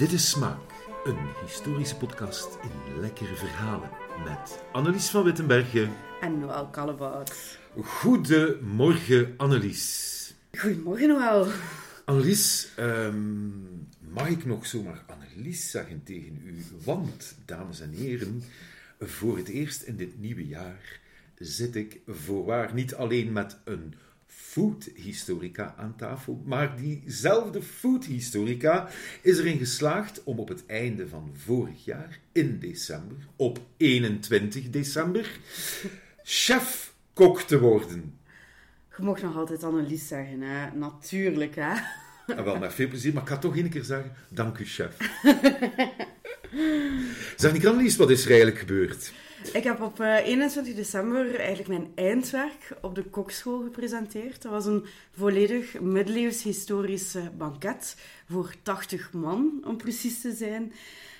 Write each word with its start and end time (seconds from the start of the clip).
Dit 0.00 0.12
is 0.12 0.30
Smaak, 0.30 0.72
een 1.04 1.18
historische 1.46 1.96
podcast 1.96 2.58
in 2.62 3.00
lekkere 3.00 3.34
verhalen 3.34 3.90
met 4.24 4.62
Annelies 4.72 5.08
van 5.08 5.24
Wittenbergen. 5.24 5.92
En 6.20 6.38
Noël 6.38 6.66
Kallebout. 6.66 7.58
Goedemorgen, 7.82 9.34
Annelies. 9.36 10.34
Goedemorgen, 10.58 11.08
Noël. 11.08 11.46
Annelies, 12.04 12.68
ehm, 12.76 13.48
mag 14.12 14.28
ik 14.28 14.44
nog 14.44 14.66
zomaar 14.66 15.04
Annelies 15.06 15.70
zeggen 15.70 16.02
tegen 16.02 16.40
u? 16.44 16.64
Want, 16.84 17.36
dames 17.44 17.80
en 17.80 17.90
heren, 17.90 18.42
voor 19.00 19.36
het 19.36 19.48
eerst 19.48 19.82
in 19.82 19.96
dit 19.96 20.20
nieuwe 20.20 20.46
jaar 20.46 21.00
zit 21.38 21.76
ik 21.76 22.00
voorwaar 22.06 22.74
niet 22.74 22.94
alleen 22.94 23.32
met 23.32 23.58
een 23.64 23.94
foodhistorica 24.32 25.74
aan 25.76 25.96
tafel, 25.96 26.42
maar 26.44 26.76
diezelfde 26.76 27.62
foodhistorica 27.62 28.88
is 29.22 29.38
erin 29.38 29.58
geslaagd 29.58 30.24
om 30.24 30.38
op 30.38 30.48
het 30.48 30.66
einde 30.66 31.08
van 31.08 31.32
vorig 31.36 31.84
jaar, 31.84 32.20
in 32.32 32.58
december, 32.58 33.16
op 33.36 33.60
21 33.76 34.70
december, 34.70 35.38
chef-kok 36.22 37.40
te 37.40 37.60
worden. 37.60 38.18
Je 38.96 39.02
mocht 39.02 39.22
nog 39.22 39.36
altijd 39.36 39.64
Annelies 39.64 40.08
zeggen, 40.08 40.40
hè? 40.40 40.70
Natuurlijk, 40.70 41.54
hè? 41.54 41.72
Ah, 42.36 42.44
wel, 42.44 42.58
met 42.58 42.74
veel 42.74 42.88
plezier, 42.88 43.12
maar 43.12 43.22
ik 43.22 43.28
ga 43.28 43.38
toch 43.38 43.56
één 43.56 43.68
keer 43.68 43.84
zeggen, 43.84 44.12
dank 44.28 44.58
u, 44.58 44.64
chef. 44.64 44.96
zeg, 47.36 47.64
Annelies, 47.64 47.96
wat 47.96 48.10
is 48.10 48.24
er 48.24 48.28
eigenlijk 48.28 48.58
gebeurd? 48.58 49.12
Ik 49.52 49.64
heb 49.64 49.80
op 49.80 50.00
21 50.00 50.74
december 50.74 51.34
eigenlijk 51.38 51.68
mijn 51.68 51.92
eindwerk 51.94 52.76
op 52.80 52.94
de 52.94 53.02
kokschool 53.02 53.62
gepresenteerd. 53.62 54.42
Dat 54.42 54.52
was 54.52 54.66
een 54.66 54.84
volledig 55.16 55.80
middeleeuws 55.80 56.42
historisch 56.42 57.16
banket 57.38 57.96
voor 58.28 58.54
80 58.62 59.12
man, 59.12 59.62
om 59.64 59.76
precies 59.76 60.20
te 60.20 60.32
zijn. 60.32 60.72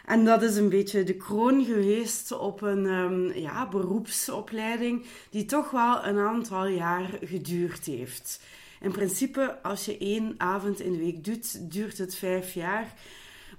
En 0.06 0.24
dat 0.24 0.42
is 0.42 0.56
een 0.56 0.68
beetje 0.68 1.04
de 1.04 1.14
kroon 1.14 1.64
geweest 1.64 2.32
op 2.32 2.62
een 2.62 2.84
um, 2.84 3.32
ja, 3.34 3.68
beroepsopleiding 3.68 5.04
die 5.30 5.44
toch 5.44 5.70
wel 5.70 6.04
een 6.04 6.18
aantal 6.18 6.66
jaar 6.66 7.18
geduurd 7.22 7.86
heeft. 7.86 8.40
In 8.80 8.92
principe, 8.92 9.62
als 9.62 9.84
je 9.84 9.98
één 9.98 10.34
avond 10.36 10.80
in 10.80 10.92
de 10.92 10.98
week 10.98 11.24
doet, 11.24 11.72
duurt 11.72 11.98
het 11.98 12.14
vijf 12.14 12.54
jaar. 12.54 12.94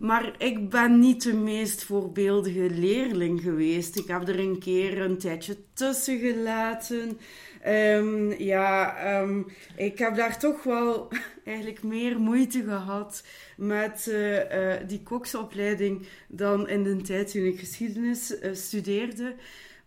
Maar 0.02 0.34
ik 0.38 0.70
ben 0.70 1.00
niet 1.00 1.24
de 1.24 1.34
meest 1.34 1.84
voorbeeldige 1.84 2.70
leerling 2.70 3.42
geweest. 3.42 3.98
Ik 3.98 4.08
heb 4.08 4.28
er 4.28 4.40
een 4.40 4.60
keer 4.60 5.02
een 5.02 5.18
tijdje 5.18 5.58
tussen 5.74 6.20
gelaten. 6.20 7.20
Um, 7.68 8.34
ja, 8.34 8.96
um, 9.22 9.48
ik 9.76 9.98
heb 9.98 10.16
daar 10.16 10.40
toch 10.40 10.64
wel 10.64 11.08
eigenlijk 11.46 11.84
meer 11.84 12.20
moeite 12.20 12.64
gehad 12.64 13.24
met 13.58 14.06
uh, 14.10 14.38
uh, 14.38 14.74
die 14.88 15.04
koksopleiding 15.04 16.08
dan 16.28 16.70
in 16.70 16.84
de 16.84 17.02
tijd 17.02 17.32
toen 17.32 17.46
ik 17.46 17.60
geschiedenis 17.60 18.32
uh, 18.32 18.54
studeerde. 18.54 19.36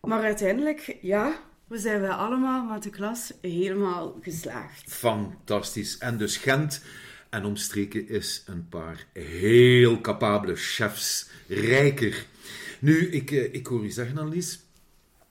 Maar 0.00 0.22
uiteindelijk, 0.22 0.96
ja, 1.00 1.36
we 1.66 1.78
zijn 1.78 2.00
wij 2.00 2.10
allemaal 2.10 2.64
met 2.64 2.82
de 2.82 2.90
klas 2.90 3.32
helemaal 3.40 4.18
geslaagd. 4.20 4.92
Fantastisch. 4.92 5.98
En 5.98 6.16
dus 6.16 6.36
Gent 6.36 6.82
en 7.34 7.44
omstreken 7.44 8.08
is 8.08 8.42
een 8.46 8.68
paar 8.68 9.06
heel 9.12 10.00
capabele 10.00 10.56
chefs 10.56 11.28
rijker. 11.48 12.26
Nu, 12.80 13.10
ik, 13.10 13.30
ik 13.30 13.66
hoor 13.66 13.84
u 13.84 13.90
zeggen, 13.90 14.18
Annelies, 14.18 14.58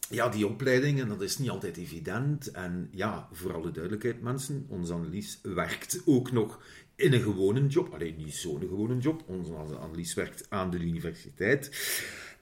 ja, 0.10 0.30
die 0.30 0.48
opleidingen, 0.48 1.08
dat 1.08 1.22
is 1.22 1.38
niet 1.38 1.50
altijd 1.50 1.78
evident. 1.78 2.52
En 2.52 2.90
ja, 2.92 3.28
voor 3.32 3.54
alle 3.54 3.72
duidelijkheid, 3.72 4.22
mensen, 4.22 4.66
onze 4.68 4.94
Annelies 4.94 5.40
werkt 5.42 6.02
ook 6.06 6.32
nog 6.32 6.60
in 6.96 7.14
een 7.14 7.22
gewone 7.22 7.68
job. 7.68 7.94
Alleen 7.94 8.16
niet 8.18 8.34
zo'n 8.34 8.60
gewone 8.60 8.98
job. 8.98 9.24
Onze 9.28 9.54
Annelies 9.54 10.14
werkt 10.14 10.46
aan 10.50 10.72
de 10.72 10.80
universiteit. 10.80 11.72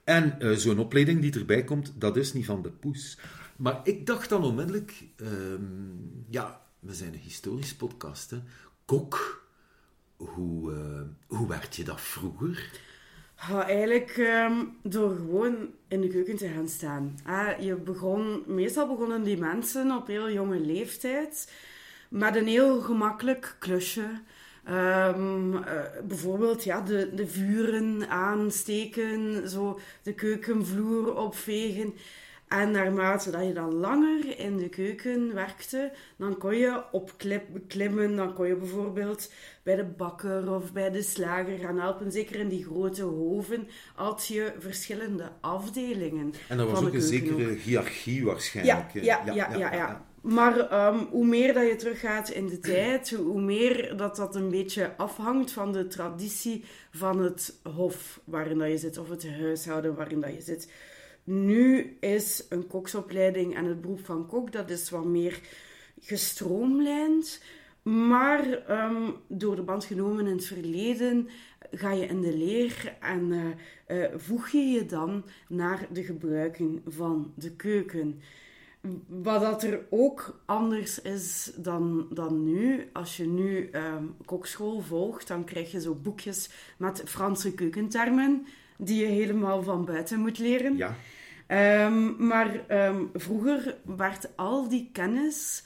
En 0.03 0.35
uh, 0.39 0.55
zo'n 0.55 0.79
opleiding 0.79 1.21
die 1.21 1.33
erbij 1.33 1.63
komt, 1.63 1.93
dat 1.95 2.17
is 2.17 2.33
niet 2.33 2.45
van 2.45 2.61
de 2.61 2.71
poes. 2.71 3.17
Maar 3.55 3.79
ik 3.83 4.05
dacht 4.05 4.29
dan 4.29 4.43
onmiddellijk, 4.43 5.03
um, 5.17 6.25
ja, 6.29 6.61
we 6.79 6.93
zijn 6.93 7.13
een 7.13 7.19
historisch 7.19 7.75
podcast, 7.75 8.29
hè. 8.29 8.37
Kok, 8.85 9.41
hoe, 10.27 10.71
uh, 10.71 11.37
hoe 11.37 11.47
werd 11.47 11.75
je 11.75 11.83
dat 11.83 12.01
vroeger? 12.01 12.69
Ja, 13.49 13.67
eigenlijk 13.67 14.17
um, 14.17 14.77
door 14.83 15.15
gewoon 15.15 15.55
in 15.87 16.01
de 16.01 16.07
keuken 16.07 16.35
te 16.35 16.47
gaan 16.47 16.69
staan. 16.69 17.19
Ah, 17.25 17.59
je 17.59 17.75
begon, 17.75 18.43
meestal 18.47 18.87
begonnen 18.87 19.23
die 19.23 19.37
mensen 19.37 19.91
op 19.91 20.07
heel 20.07 20.31
jonge 20.31 20.59
leeftijd 20.59 21.51
met 22.09 22.35
een 22.35 22.47
heel 22.47 22.81
gemakkelijk 22.81 23.55
klusje. 23.59 24.05
Um, 24.69 25.53
uh, 25.53 25.61
bijvoorbeeld 26.07 26.63
ja, 26.63 26.81
de, 26.81 27.09
de 27.13 27.27
vuren 27.27 28.09
aansteken, 28.09 29.49
zo 29.49 29.79
de 30.03 30.13
keukenvloer 30.13 31.15
opvegen. 31.15 31.93
En 32.59 32.71
naarmate 32.71 33.31
dat 33.31 33.45
je 33.45 33.53
dan 33.53 33.73
langer 33.73 34.39
in 34.39 34.57
de 34.57 34.69
keuken 34.69 35.33
werkte, 35.33 35.91
dan 36.17 36.37
kon 36.37 36.55
je 36.55 36.83
opklimmen. 36.91 38.15
Dan 38.15 38.33
kon 38.33 38.47
je 38.47 38.55
bijvoorbeeld 38.55 39.31
bij 39.63 39.75
de 39.75 39.83
bakker 39.83 40.53
of 40.53 40.73
bij 40.73 40.89
de 40.89 41.01
slager 41.01 41.57
gaan 41.57 41.79
helpen. 41.79 42.11
Zeker 42.11 42.35
in 42.35 42.49
die 42.49 42.63
grote 42.63 43.03
hoven 43.03 43.67
had 43.95 44.27
je 44.27 44.53
verschillende 44.59 45.31
afdelingen. 45.41 46.33
En 46.47 46.59
er 46.59 46.65
was 46.65 46.83
ook 46.83 46.93
een 46.93 47.01
zekere 47.01 47.53
hiërarchie 47.53 48.25
waarschijnlijk. 48.25 48.93
Ja, 48.93 49.01
ja, 49.01 49.21
ja. 49.25 49.33
ja, 49.33 49.57
ja, 49.57 49.73
ja. 49.73 50.05
Maar 50.21 50.87
um, 50.87 51.07
hoe 51.11 51.25
meer 51.25 51.53
dat 51.53 51.67
je 51.67 51.75
teruggaat 51.75 52.29
in 52.29 52.47
de 52.47 52.59
tijd, 52.59 53.09
hoe 53.09 53.41
meer 53.41 53.97
dat 53.97 54.15
dat 54.15 54.35
een 54.35 54.49
beetje 54.49 54.93
afhangt 54.97 55.51
van 55.51 55.71
de 55.71 55.87
traditie 55.87 56.63
van 56.91 57.19
het 57.23 57.59
hof 57.75 58.19
waarin 58.23 58.57
dat 58.57 58.69
je 58.69 58.77
zit, 58.77 58.97
of 58.97 59.09
het 59.09 59.29
huishouden 59.29 59.95
waarin 59.95 60.21
dat 60.21 60.33
je 60.33 60.41
zit. 60.41 60.69
Nu 61.23 61.97
is 61.99 62.45
een 62.49 62.67
koksopleiding 62.67 63.55
en 63.55 63.65
het 63.65 63.81
beroep 63.81 64.05
van 64.05 64.27
kok, 64.27 64.51
dat 64.51 64.69
is 64.69 64.89
wat 64.89 65.05
meer 65.05 65.39
gestroomlijnd. 65.99 67.43
Maar 67.81 68.71
um, 68.85 69.15
door 69.27 69.55
de 69.55 69.61
band 69.61 69.85
genomen 69.85 70.27
in 70.27 70.35
het 70.35 70.45
verleden 70.45 71.29
ga 71.71 71.91
je 71.91 72.05
in 72.05 72.21
de 72.21 72.37
leer 72.37 72.97
en 72.99 73.31
uh, 73.31 73.45
uh, 73.87 74.07
voeg 74.15 74.49
je 74.49 74.57
je 74.57 74.85
dan 74.85 75.25
naar 75.47 75.87
de 75.91 76.03
gebruiking 76.03 76.81
van 76.87 77.33
de 77.35 77.51
keuken. 77.55 78.21
Wat 79.07 79.41
dat 79.41 79.63
er 79.63 79.85
ook 79.89 80.41
anders 80.45 81.01
is 81.01 81.51
dan, 81.55 82.07
dan 82.09 82.43
nu. 82.43 82.89
Als 82.93 83.17
je 83.17 83.27
nu 83.27 83.69
um, 83.73 84.15
kokschool 84.25 84.79
volgt, 84.79 85.27
dan 85.27 85.43
krijg 85.43 85.71
je 85.71 85.81
zo 85.81 85.95
boekjes 85.95 86.49
met 86.77 87.01
Franse 87.05 87.53
keukentermen 87.53 88.45
die 88.83 89.01
je 89.01 89.11
helemaal 89.11 89.63
van 89.63 89.85
buiten 89.85 90.19
moet 90.19 90.37
leren. 90.37 90.77
Ja. 90.77 90.95
Um, 91.85 92.27
maar 92.27 92.63
um, 92.87 93.09
vroeger 93.13 93.77
werd 93.85 94.29
al 94.35 94.69
die 94.69 94.89
kennis 94.93 95.63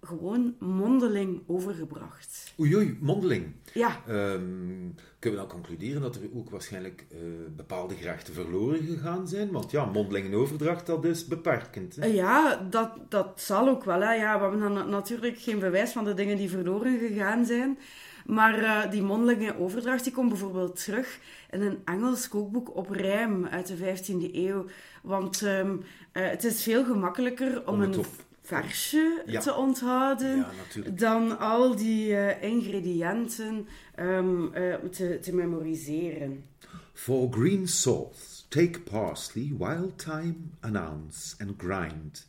gewoon 0.00 0.54
mondeling 0.58 1.42
overgebracht. 1.46 2.54
Oei, 2.60 2.76
oei, 2.76 2.98
mondeling. 3.00 3.46
Ja. 3.72 4.02
Um, 4.08 4.94
kunnen 5.18 5.40
we 5.40 5.46
dan 5.46 5.54
concluderen 5.54 6.02
dat 6.02 6.16
er 6.16 6.22
ook 6.34 6.50
waarschijnlijk 6.50 7.06
uh, 7.12 7.18
bepaalde 7.56 7.94
gerechten 7.94 8.34
verloren 8.34 8.82
gegaan 8.82 9.28
zijn? 9.28 9.50
Want 9.50 9.70
ja, 9.70 9.84
mondeling 9.84 10.34
overdracht, 10.34 10.86
dat 10.86 11.04
is 11.04 11.26
beperkend. 11.26 11.96
Hè? 11.96 12.08
Uh, 12.08 12.14
ja, 12.14 12.66
dat, 12.70 12.90
dat 13.08 13.40
zal 13.40 13.68
ook 13.68 13.84
wel. 13.84 14.00
Hè. 14.00 14.12
Ja, 14.12 14.36
we 14.36 14.42
hebben 14.42 14.74
dan 14.74 14.90
natuurlijk 14.90 15.38
geen 15.38 15.58
bewijs 15.58 15.92
van 15.92 16.04
de 16.04 16.14
dingen 16.14 16.36
die 16.36 16.50
verloren 16.50 16.98
gegaan 16.98 17.44
zijn. 17.44 17.78
Maar 18.26 18.62
uh, 18.62 18.90
die 18.90 19.02
mondelinge 19.02 19.58
overdracht 19.58 20.04
die 20.04 20.12
komt 20.12 20.28
bijvoorbeeld 20.28 20.84
terug 20.84 21.18
in 21.50 21.60
een 21.60 21.78
Engels 21.84 22.28
kookboek 22.28 22.76
op 22.76 22.90
rijm 22.90 23.46
uit 23.46 23.66
de 23.66 23.76
15e 23.76 24.34
eeuw. 24.34 24.64
Want 25.02 25.40
um, 25.40 25.82
uh, 26.12 26.28
het 26.28 26.44
is 26.44 26.62
veel 26.62 26.84
gemakkelijker 26.84 27.66
om, 27.66 27.80
een 27.80 28.04
versje 28.42 29.22
Ja. 29.26 29.40
te 29.40 29.54
onthouden 29.54 30.36
Ja, 30.36 30.90
dan 30.90 31.38
al 31.38 31.76
die 31.76 32.08
uh, 32.08 32.42
ingrediënten 32.42 33.68
um, 33.98 34.50
te, 34.90 35.18
te 35.22 35.34
memoriseren. 35.34 36.44
For 36.92 37.28
green 37.30 37.68
sauce, 37.68 38.48
take 38.48 38.80
parsley, 38.80 39.52
wild 39.58 39.98
thyme, 39.98 40.36
an 40.60 40.76
ounce, 40.76 41.34
and 41.38 41.54
grind. 41.58 42.26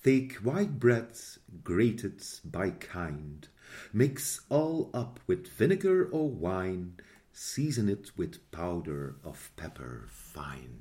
Take 0.00 0.38
white 0.42 0.78
bread, 0.78 1.38
grated 1.62 2.40
by 2.44 2.72
kind. 2.78 3.48
Mix 3.92 4.44
all 4.48 4.88
up 4.94 5.20
with 5.26 5.48
vinegar 5.56 6.08
or 6.10 6.30
wine. 6.40 6.94
Season 7.32 7.88
it 7.88 8.12
with 8.16 8.38
powder 8.50 9.14
of 9.22 9.50
pepper 9.54 10.04
fine. 10.32 10.78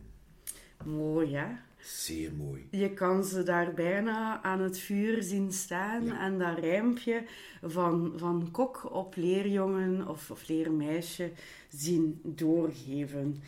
Mooi, 0.85 1.35
hè? 1.35 1.47
Zeer 1.81 2.31
mooi. 2.33 2.67
Je 2.71 2.93
kan 2.93 3.23
ze 3.23 3.43
daar 3.43 3.73
bijna 3.73 4.43
aan 4.43 4.61
het 4.61 4.79
vuur 4.79 5.23
zien 5.23 5.51
staan 5.53 6.05
Ja. 6.05 6.19
en 6.19 6.37
dat 6.37 6.59
rijmpje 6.59 7.23
van, 7.63 8.13
van 8.15 8.49
kok 8.51 8.93
op 8.93 9.15
leerjongen 9.15 10.07
of, 10.07 10.31
of 10.31 10.47
leermeisje 10.47 11.31
zien 11.69 12.19
doorgeven. 12.23 13.41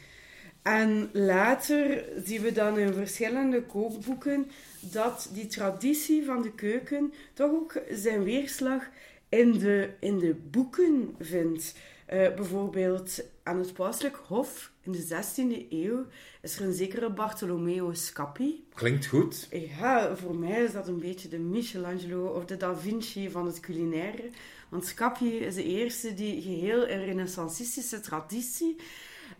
En 0.61 1.09
later 1.13 2.03
zien 2.23 2.41
we 2.41 2.51
dan 2.51 2.77
in 2.77 2.93
verschillende 2.93 3.63
kookboeken 3.63 4.47
dat 4.79 5.29
die 5.33 5.47
traditie 5.47 6.25
van 6.25 6.41
de 6.41 6.51
keuken 6.51 7.13
toch 7.33 7.51
ook 7.51 7.81
zijn 7.91 8.23
weerslag 8.23 8.89
in 9.31 9.57
de, 9.57 9.89
in 9.99 10.19
de 10.19 10.33
boeken 10.33 11.15
vindt. 11.19 11.75
Eh, 12.05 12.33
bijvoorbeeld 12.33 13.23
aan 13.43 13.59
het 13.59 13.73
pauselijk 13.73 14.15
hof 14.27 14.71
in 14.81 14.91
de 14.91 15.03
16e 15.03 15.69
eeuw 15.69 16.05
is 16.41 16.59
er 16.59 16.65
een 16.65 16.73
zekere 16.73 17.09
Bartolomeo 17.09 17.93
Scappi. 17.93 18.67
Klinkt 18.73 19.05
goed. 19.05 19.47
Ja, 19.79 20.15
voor 20.15 20.35
mij 20.35 20.63
is 20.63 20.71
dat 20.71 20.87
een 20.87 20.99
beetje 20.99 21.27
de 21.27 21.39
Michelangelo 21.39 22.27
of 22.27 22.45
de 22.45 22.57
Da 22.57 22.75
Vinci 22.75 23.29
van 23.29 23.45
het 23.45 23.59
culinaire. 23.59 24.29
Want 24.69 24.85
Scappi 24.85 25.37
is 25.37 25.55
de 25.55 25.63
eerste 25.63 26.13
die 26.13 26.41
geheel 26.41 26.87
in 26.87 26.99
renaissancistische 26.99 27.99
traditie 27.99 28.75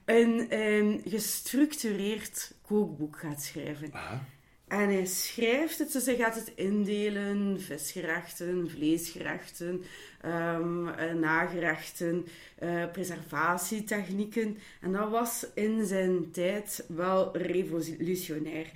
een 0.06 0.50
ehm, 0.50 0.98
gestructureerd 1.06 2.54
kookboek 2.62 3.20
gaat 3.20 3.42
schrijven. 3.42 3.94
Aha. 3.94 4.26
En 4.72 4.90
hij 4.90 5.06
schrijft 5.06 5.80
het, 5.80 5.92
dus 5.92 6.06
hij 6.06 6.16
gaat 6.16 6.36
het 6.36 6.52
indelen, 6.56 7.62
visgerechten, 7.62 8.70
vleesgerechten, 8.70 9.84
ehm, 10.22 10.88
eh, 10.88 11.14
nagerechten, 11.14 12.26
eh, 12.56 12.92
preservatietechnieken. 12.92 14.58
En 14.82 14.92
dat 14.92 15.10
was 15.10 15.46
in 15.54 15.86
zijn 15.86 16.32
tijd 16.32 16.86
wel 16.88 17.38
revolutionair. 17.38 18.72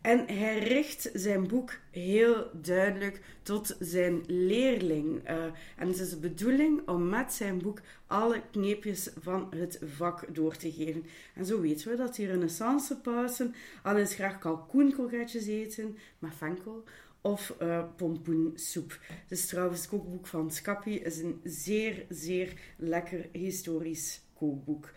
En 0.00 0.26
hij 0.26 0.58
richt 0.58 1.10
zijn 1.14 1.46
boek 1.46 1.78
heel 1.90 2.50
duidelijk 2.52 3.20
tot 3.42 3.76
zijn 3.78 4.22
leerling. 4.26 5.30
Uh, 5.30 5.44
en 5.76 5.88
het 5.88 5.98
is 5.98 6.10
de 6.10 6.16
bedoeling 6.16 6.88
om 6.88 7.08
met 7.08 7.32
zijn 7.32 7.58
boek 7.58 7.80
alle 8.06 8.42
kneepjes 8.50 9.10
van 9.20 9.52
het 9.56 9.78
vak 9.82 10.34
door 10.34 10.56
te 10.56 10.72
geven. 10.72 11.04
En 11.34 11.44
zo 11.44 11.60
weten 11.60 11.90
we 11.90 11.96
dat 11.96 12.14
die 12.14 12.26
renaissance 12.26 12.96
pausen 13.00 13.54
al 13.82 13.96
eens 13.96 14.14
graag 14.14 14.38
kalkoenkogetjes 14.38 15.46
eten 15.46 15.98
met 16.18 16.32
of 17.20 17.54
uh, 17.62 17.84
pompoensoep. 17.96 19.00
Dus 19.28 19.46
trouwens, 19.46 19.80
het 19.80 19.90
kookboek 19.90 20.26
van 20.26 20.50
Scappi 20.50 20.94
is 20.94 21.18
een 21.18 21.40
zeer, 21.44 22.04
zeer 22.08 22.52
lekker 22.76 23.28
historisch 23.32 24.20
kookboek. 24.34 24.90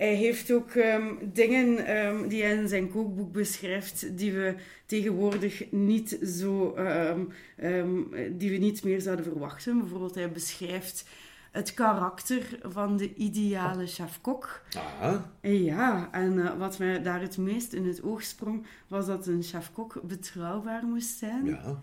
Hij 0.00 0.14
heeft 0.14 0.52
ook 0.52 0.74
um, 0.74 1.18
dingen 1.32 1.96
um, 1.96 2.28
die 2.28 2.42
hij 2.42 2.54
in 2.54 2.68
zijn 2.68 2.90
kookboek 2.90 3.32
beschrijft, 3.32 4.18
die 4.18 4.32
we 4.32 4.54
tegenwoordig 4.86 5.70
niet 5.70 6.18
zo, 6.24 6.76
um, 7.56 8.12
die 8.32 8.50
we 8.50 8.56
niet 8.56 8.84
meer 8.84 9.00
zouden 9.00 9.24
verwachten. 9.24 9.78
Bijvoorbeeld, 9.78 10.14
hij 10.14 10.32
beschrijft 10.32 11.08
het 11.50 11.74
karakter 11.74 12.58
van 12.62 12.96
de 12.96 13.14
ideale 13.14 13.86
chef-kok. 13.86 14.62
Ah. 15.00 15.14
Ja, 15.40 16.08
en 16.12 16.32
uh, 16.32 16.58
wat 16.58 16.78
mij 16.78 17.02
daar 17.02 17.20
het 17.20 17.38
meest 17.38 17.72
in 17.72 17.86
het 17.86 18.02
oog 18.02 18.22
sprong, 18.22 18.66
was 18.88 19.06
dat 19.06 19.26
een 19.26 19.42
chef-kok 19.42 20.00
betrouwbaar 20.02 20.84
moest 20.84 21.18
zijn. 21.18 21.46
Ja. 21.46 21.78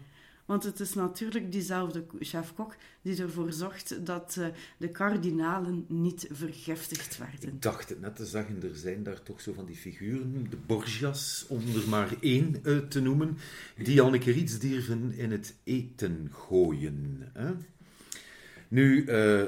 Want 0.47 0.63
het 0.63 0.79
is 0.79 0.93
natuurlijk 0.93 1.51
diezelfde 1.51 2.05
chef-kok 2.19 2.75
die 3.01 3.21
ervoor 3.21 3.51
zorgt 3.53 4.05
dat 4.05 4.35
uh, 4.39 4.47
de 4.77 4.89
kardinalen 4.89 5.85
niet 5.87 6.27
vergiftigd 6.31 7.17
werden. 7.17 7.49
Ik 7.49 7.61
dacht 7.61 7.89
het 7.89 8.01
net 8.01 8.15
te 8.15 8.25
zeggen, 8.25 8.63
er 8.63 8.75
zijn 8.75 9.03
daar 9.03 9.23
toch 9.23 9.41
zo 9.41 9.53
van 9.53 9.65
die 9.65 9.75
figuren, 9.75 10.47
de 10.49 10.57
Borgias, 10.65 11.45
om 11.47 11.61
er 11.75 11.89
maar 11.89 12.15
één 12.19 12.55
uh, 12.63 12.77
te 12.77 13.01
noemen, 13.01 13.37
die 13.77 14.01
al 14.01 14.13
een 14.13 14.19
keer 14.19 14.35
iets 14.35 14.59
durven 14.59 15.11
in 15.11 15.31
het 15.31 15.55
eten 15.63 16.29
gooien. 16.31 17.29
Hè? 17.33 17.51
Nu, 18.67 19.05
uh, 19.05 19.43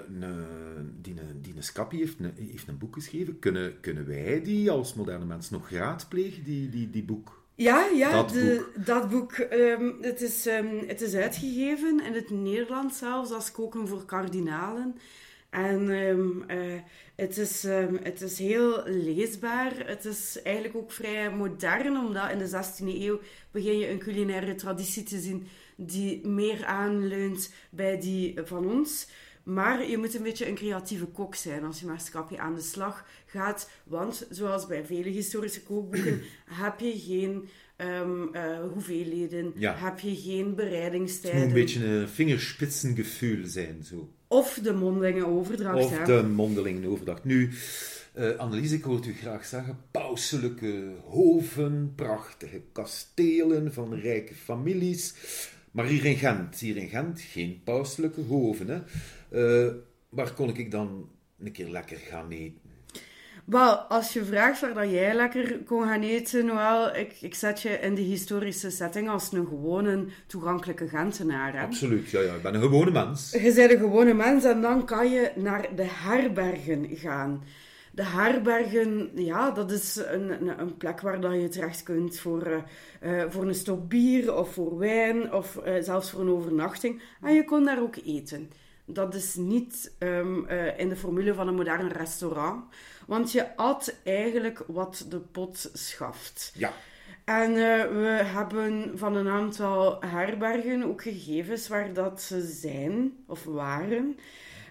die, 1.01 1.13
die 1.41 1.53
Scappi 1.59 1.97
heeft 1.97 2.17
heeft 2.35 2.67
een 2.67 2.77
boek 2.77 2.93
geschreven. 2.93 3.39
Kunnen, 3.39 3.79
kunnen 3.79 4.07
wij 4.07 4.43
die 4.43 4.71
als 4.71 4.93
moderne 4.93 5.25
mens 5.25 5.49
nog 5.49 5.69
raadplegen, 5.69 6.43
die, 6.43 6.69
die, 6.69 6.89
die 6.89 7.03
boek? 7.03 7.38
Ja, 7.59 7.85
ja 7.93 8.11
dat 8.11 8.29
de, 8.29 8.69
boek. 8.73 8.85
dat 8.85 9.09
boek. 9.09 9.37
Um, 9.37 9.97
het, 10.01 10.21
is, 10.21 10.45
um, 10.45 10.83
het 10.87 11.01
is 11.01 11.15
uitgegeven 11.15 12.03
in 12.03 12.13
het 12.13 12.29
Nederlands 12.29 12.97
zelfs 12.97 13.31
als 13.31 13.51
Koken 13.51 13.87
voor 13.87 14.05
Kardinalen. 14.05 14.95
En 15.49 15.89
um, 15.89 16.43
uh, 16.47 16.79
het, 17.15 17.37
is, 17.37 17.63
het 18.03 18.21
is 18.21 18.39
heel 18.39 18.83
leesbaar. 18.85 19.71
Het 19.85 20.05
is 20.05 20.41
eigenlijk 20.41 20.75
ook 20.75 20.91
vrij 20.91 21.31
modern, 21.31 21.97
omdat 21.97 22.31
in 22.31 22.37
de 22.37 22.49
16e 22.49 22.85
eeuw 22.85 23.19
begin 23.51 23.77
je 23.79 23.89
een 23.89 23.99
culinaire 23.99 24.55
traditie 24.55 25.03
te 25.03 25.19
zien 25.19 25.47
die 25.75 26.27
meer 26.27 26.65
aanleunt 26.65 27.53
bij 27.69 27.99
die 27.99 28.39
van 28.43 28.69
ons. 28.69 29.07
Maar 29.53 29.89
je 29.89 29.97
moet 29.97 30.15
een 30.15 30.23
beetje 30.23 30.47
een 30.47 30.55
creatieve 30.55 31.05
kok 31.05 31.35
zijn 31.35 31.63
als 31.63 31.79
je 31.79 31.85
met 31.85 32.01
Scappi 32.01 32.35
aan 32.35 32.55
de 32.55 32.61
slag 32.61 33.05
gaat. 33.25 33.69
Want 33.83 34.27
zoals 34.29 34.67
bij 34.67 34.85
vele 34.85 35.09
historische 35.09 35.63
kookboeken 35.63 36.21
heb 36.63 36.79
je 36.79 36.99
geen 36.99 37.49
um, 37.77 38.29
uh, 38.35 38.59
hoeveelheden, 38.73 39.51
Ja. 39.55 39.75
heb 39.75 39.99
je 39.99 40.15
geen 40.15 40.37
Het 40.37 40.45
moet 40.47 40.55
bereidingstijden. 40.55 41.41
een 41.41 41.53
beetje 41.53 41.85
een 41.85 42.09
vingerspitsengevoel 42.09 43.45
zijn. 43.45 43.83
Zo. 43.83 44.09
Of 44.27 44.59
de 44.63 44.73
mondelinge 44.73 45.25
overdracht. 45.27 45.83
Of 45.85 45.97
hè. 45.97 46.05
de 46.05 46.27
mondeling 46.27 46.85
overdag. 46.85 47.23
Nu, 47.23 47.49
eh 48.13 48.37
Annelies, 48.37 48.71
ik 48.71 48.83
hoorde 48.83 49.09
u 49.09 49.13
graag 49.13 49.45
zeggen, 49.45 49.77
pauselijke 49.91 50.91
hoven, 51.05 51.93
prachtige 51.95 52.61
kastelen 52.71 53.73
van 53.73 53.93
rijke 53.93 54.35
families. 54.35 55.13
Maar 55.71 55.85
hier 55.85 56.05
in 56.05 56.15
Gent, 56.15 56.59
hier 56.59 56.77
in 56.77 56.87
Gent, 56.89 57.21
geen 57.21 57.61
pauselijke 57.63 58.21
hoven. 58.21 58.67
Hè. 58.67 58.79
Eh, 59.31 59.67
waar 60.09 60.33
kon 60.33 60.57
ik 60.57 60.71
dan 60.71 61.09
een 61.39 61.51
keer 61.51 61.69
lekker 61.69 61.97
gaan 61.97 62.29
eten? 62.31 62.69
Wel, 63.45 63.75
als 63.75 64.13
je 64.13 64.25
vraagt 64.25 64.61
waar 64.61 64.73
dat 64.73 64.89
jij 64.89 65.13
lekker 65.13 65.59
kon 65.65 65.83
gaan 65.83 66.01
eten, 66.01 66.45
wel, 66.45 66.95
ik, 66.95 67.17
ik 67.21 67.35
zet 67.35 67.61
je 67.61 67.69
in 67.69 67.95
de 67.95 68.01
historische 68.01 68.69
setting 68.69 69.09
als 69.09 69.31
een 69.31 69.47
gewone, 69.47 70.05
toegankelijke 70.27 70.87
Gentenaar. 70.87 71.53
Hè? 71.53 71.61
Absoluut, 71.61 72.09
ja, 72.09 72.19
ja, 72.19 72.33
ik 72.33 72.41
ben 72.41 72.53
een 72.53 72.61
gewone 72.61 72.91
mens. 72.91 73.31
Je 73.31 73.53
bent 73.53 73.71
een 73.71 73.77
gewone 73.77 74.13
mens 74.13 74.43
en 74.43 74.61
dan 74.61 74.85
kan 74.85 75.09
je 75.09 75.31
naar 75.35 75.75
de 75.75 75.85
herbergen 75.87 76.87
gaan. 76.89 77.43
De 77.91 78.03
herbergen, 78.03 79.11
ja, 79.15 79.51
dat 79.51 79.71
is 79.71 79.95
een, 79.95 80.59
een, 80.59 80.77
plek 80.77 81.01
waar 81.01 81.21
dat 81.21 81.33
je 81.33 81.47
terecht 81.47 81.83
kunt 81.83 82.19
voor, 82.19 82.63
eh, 82.99 83.21
eh, 83.21 83.31
voor 83.31 83.47
een 83.47 83.55
stop 83.55 83.89
bier 83.89 84.35
of 84.35 84.53
voor 84.53 84.77
wijn 84.77 85.33
of 85.33 85.59
zelfs 85.79 86.09
voor 86.09 86.21
een 86.21 86.29
overnachting. 86.29 87.01
En 87.21 87.33
je 87.33 87.45
kon 87.45 87.65
daar 87.65 87.81
ook 87.81 87.95
eten. 88.05 88.49
Dat 88.93 89.13
is 89.13 89.35
niet 89.35 89.91
ehm, 89.97 90.45
eh, 90.45 90.79
in 90.79 90.89
de 90.89 90.95
formule 90.95 91.33
van 91.33 91.47
een 91.47 91.55
modern 91.55 91.87
restaurant, 91.87 92.63
want 93.07 93.31
je 93.31 93.55
at 93.55 93.95
eigenlijk 94.03 94.63
wat 94.67 95.05
de 95.09 95.19
pot 95.19 95.69
schaft. 95.73 96.51
Ja, 96.55 96.73
En 97.25 97.49
eh, 97.49 97.87
we 97.87 98.21
hebben 98.23 98.97
van 98.97 99.15
een 99.15 99.27
aantal 99.27 100.01
herbergen 100.01 100.83
ook 100.83 101.01
gegevens 101.01 101.67
waar 101.67 101.93
dat 101.93 102.21
ze 102.21 102.41
zijn 102.41 103.23
of 103.25 103.43
waren. 103.43 104.17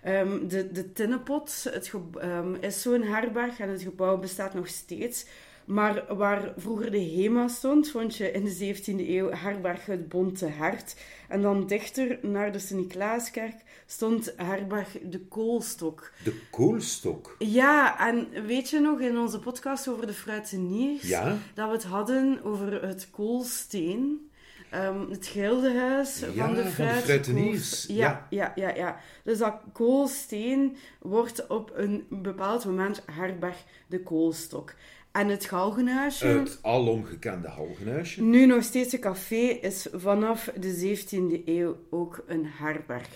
Ehm, 0.02 0.48
de, 0.48 0.72
de 0.72 0.92
Tinnenpot 0.92 1.64
het 1.70 1.92
ehm, 2.18 2.54
is 2.54 2.82
zo'n 2.82 3.02
herberg 3.02 3.58
en 3.58 3.68
het 3.68 3.82
gebouw 3.82 4.18
bestaat 4.18 4.54
nog 4.54 4.68
steeds. 4.68 5.26
Maar 5.68 6.04
waar 6.16 6.52
vroeger 6.56 6.90
de 6.90 7.00
HEMA 7.16 7.48
stond, 7.48 7.90
vond 7.90 8.16
je 8.16 8.30
in 8.32 8.44
de 8.44 8.74
17e 8.74 9.08
eeuw 9.08 9.30
herberg 9.30 9.86
het 9.86 10.08
Bonte 10.08 10.46
Hert. 10.46 10.96
En 11.28 11.42
dan 11.42 11.66
dichter 11.66 12.18
naar 12.22 12.52
de 12.52 12.58
Sint-Niklaaskerk 12.58 13.54
stond 13.86 14.32
herberg 14.36 14.96
de 15.02 15.18
Koolstok. 15.20 16.12
de 16.24 16.40
koolstok. 16.50 17.36
Ja, 17.38 18.08
en 18.08 18.46
weet 18.46 18.70
je 18.70 18.80
nog 18.80 19.00
in 19.00 19.18
onze 19.18 19.38
podcast 19.38 19.88
over 19.88 20.06
de 20.06 20.12
fruiteniers, 20.12 21.02
Ja. 21.08 21.36
dat 21.54 21.66
we 21.68 21.72
het 21.74 21.84
hadden 21.84 22.40
over 22.44 22.82
het 22.82 23.08
koolsteen, 23.10 24.30
ehm, 24.70 25.10
het 25.10 25.26
gildehuis 25.26 26.18
Ja, 26.18 26.26
van 26.26 26.34
de, 26.34 26.54
van 26.54 26.64
de 26.64 26.70
fruit- 26.70 27.02
fruiteniers, 27.04 27.84
Ja, 27.88 28.26
ja, 28.30 28.52
ja, 28.54 28.74
ja. 28.74 29.00
Dus 29.24 29.38
dat 29.38 29.54
koolsteen 29.72 30.76
wordt 31.00 31.46
op 31.46 31.72
een 31.74 32.06
bepaald 32.10 32.64
moment 32.64 33.02
herberg 33.12 33.64
de 33.86 34.02
koolstok. 34.02 34.74
En 35.18 35.28
het 35.28 35.44
galgenhuisje, 35.44 36.26
Het 36.26 36.58
alom 36.62 37.04
gekende 37.04 37.48
halgenhuisje. 37.48 38.22
nu 38.22 38.46
nog 38.46 38.62
steeds 38.62 38.92
een 38.92 39.00
café, 39.00 39.36
is 39.60 39.86
vanaf 39.92 40.50
de 40.60 40.96
17e 40.96 41.42
eeuw 41.44 41.76
ook 41.90 42.24
een 42.26 42.46
herberg. 42.46 43.08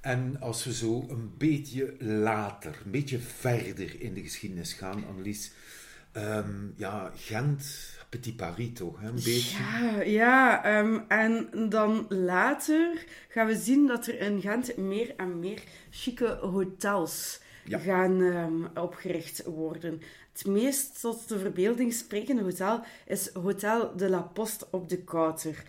En 0.00 0.36
als 0.40 0.64
we 0.64 0.72
zo 0.72 1.04
een 1.08 1.30
beetje 1.38 1.94
later, 1.98 2.80
een 2.84 2.90
beetje 2.90 3.18
verder 3.18 4.00
in 4.00 4.14
de 4.14 4.20
geschiedenis 4.20 4.72
gaan, 4.72 5.04
Annelies. 5.08 5.52
ehm, 6.12 6.66
ja, 6.76 7.12
Gent, 7.14 7.90
Petit 8.08 8.36
Paris 8.36 8.70
toch, 8.74 9.00
hè, 9.00 9.08
een 9.08 9.14
beetje. 9.14 9.58
Ja, 9.58 10.00
ja 10.02 10.64
ehm, 10.64 10.98
en 11.08 11.48
dan 11.68 12.06
later 12.08 13.04
gaan 13.28 13.46
we 13.46 13.56
zien 13.56 13.86
dat 13.86 14.06
er 14.06 14.20
in 14.20 14.40
Gent 14.40 14.76
meer 14.76 15.14
en 15.16 15.38
meer 15.38 15.62
chique 15.90 16.38
hotels 16.40 17.40
Ja. 17.68 17.78
gaan 17.78 18.22
ehm, 18.22 18.82
opgericht 18.84 19.44
worden. 19.44 20.00
Het 20.32 20.46
meest 20.46 21.00
tot 21.00 21.28
de 21.28 21.38
verbeelding 21.38 21.92
sprekende 21.92 22.42
hotel 22.42 22.80
is 23.06 23.30
Hotel 23.34 23.96
de 23.96 24.08
la 24.10 24.20
Poste 24.20 24.66
op 24.70 24.88
de 24.88 24.98
Kouter. 24.98 25.62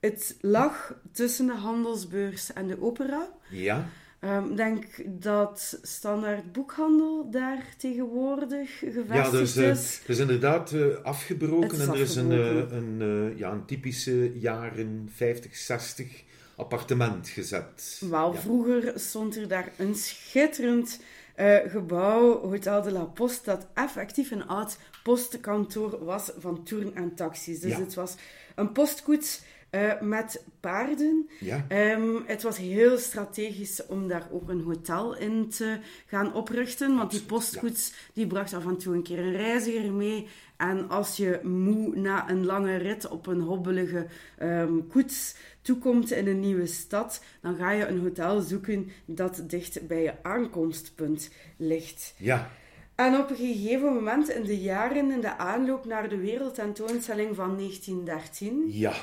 Het 0.00 0.36
lag 0.40 0.94
tussen 1.12 1.46
de 1.46 1.52
handelsbeurs 1.54 2.52
en 2.52 2.66
de 2.66 2.82
opera. 2.82 3.28
Ja, 3.50 3.88
Ehm, 4.20 4.50
Ik 4.50 4.56
denk 4.56 4.84
dat 5.06 5.78
standaard 5.82 6.52
boekhandel 6.52 7.30
daar 7.30 7.64
tegenwoordig 7.78 8.78
gevestigd 8.78 9.08
ja 9.14 9.30
dus, 9.30 9.56
eh, 9.56 9.70
is. 9.70 10.00
er 10.04 10.10
is 10.10 10.18
inderdaad 10.18 10.72
eh, 10.72 10.86
afgebroken 11.02 11.62
Het 11.70 11.78
is 11.78 11.86
en 11.86 11.92
er 11.94 12.00
is 12.00 12.14
een, 12.16 12.32
afgebroken. 12.32 12.70
eh, 12.70 12.76
een, 12.76 13.32
ja, 13.36 13.50
een 13.52 13.64
typische 13.64 14.38
jaren 14.38 15.10
50, 15.14 15.56
60 15.56 16.22
appartement 16.56 17.28
gezet. 17.28 18.02
Wel, 18.10 18.32
Ja. 18.32 18.40
vroeger 18.40 18.92
stond 18.94 19.36
er 19.36 19.48
daar 19.48 19.72
een 19.78 19.94
schitterend 19.94 21.00
eh, 21.42 21.70
gebouw, 21.70 22.40
Hotel 22.40 22.82
de 22.82 22.90
la 22.92 23.04
Poste, 23.04 23.44
dat 23.50 23.66
effectief 23.74 24.30
een 24.30 24.46
oud 24.46 24.76
postkantoor 25.02 26.04
was 26.04 26.30
van 26.38 26.62
toeren 26.64 26.94
en 26.94 27.14
taxis. 27.14 27.60
Dus 27.60 27.70
Ja. 27.72 27.78
het 27.78 27.94
was 27.94 28.14
een 28.54 28.72
postkoets 28.72 29.42
eh, 29.72 30.00
met 30.00 30.44
paarden. 30.60 31.28
Ja. 31.40 31.64
Ehm, 31.68 32.16
het 32.26 32.42
was 32.42 32.58
heel 32.58 32.98
strategisch 32.98 33.86
om 33.86 34.08
daar 34.08 34.28
ook 34.30 34.48
een 34.48 34.60
hotel 34.60 35.16
in 35.16 35.48
te 35.48 35.78
gaan 36.06 36.34
oprichten, 36.34 36.96
want 36.96 37.10
die 37.10 37.22
postkoets 37.22 37.94
die 38.12 38.26
bracht 38.26 38.54
af 38.54 38.66
en 38.66 38.76
toe 38.76 38.94
een 38.94 39.02
keer 39.02 39.18
een 39.18 39.36
reiziger 39.36 39.92
mee. 39.92 40.28
En 40.56 40.88
als 40.88 41.16
je 41.16 41.40
moe 41.42 41.96
na 41.96 42.30
een 42.30 42.44
lange 42.44 42.76
rit 42.76 43.08
op 43.08 43.26
een 43.26 43.40
hobbelige 43.40 44.06
ehm, 44.38 44.78
koets 44.88 45.36
toekomt 45.62 46.10
in 46.10 46.26
een 46.26 46.40
nieuwe 46.40 46.66
stad, 46.66 47.24
dan 47.40 47.56
ga 47.56 47.70
je 47.70 47.86
een 47.86 48.00
hotel 48.00 48.40
zoeken 48.40 48.90
dat 49.04 49.42
dicht 49.46 49.86
bij 49.86 50.02
je 50.02 50.14
aankomstpunt 50.22 51.30
ligt. 51.56 52.14
Ja. 52.16 52.50
En 52.94 53.18
op 53.18 53.30
een 53.30 53.36
gegeven 53.36 53.92
moment 53.92 54.28
in 54.28 54.44
de 54.44 54.60
jaren 54.60 55.10
in 55.10 55.20
de 55.20 55.36
aanloop 55.36 55.84
naar 55.84 56.08
de 56.08 56.18
wereldtentoonstelling 56.18 57.36
van 57.36 57.56
1913 57.56 58.64
Ja. 58.66 58.94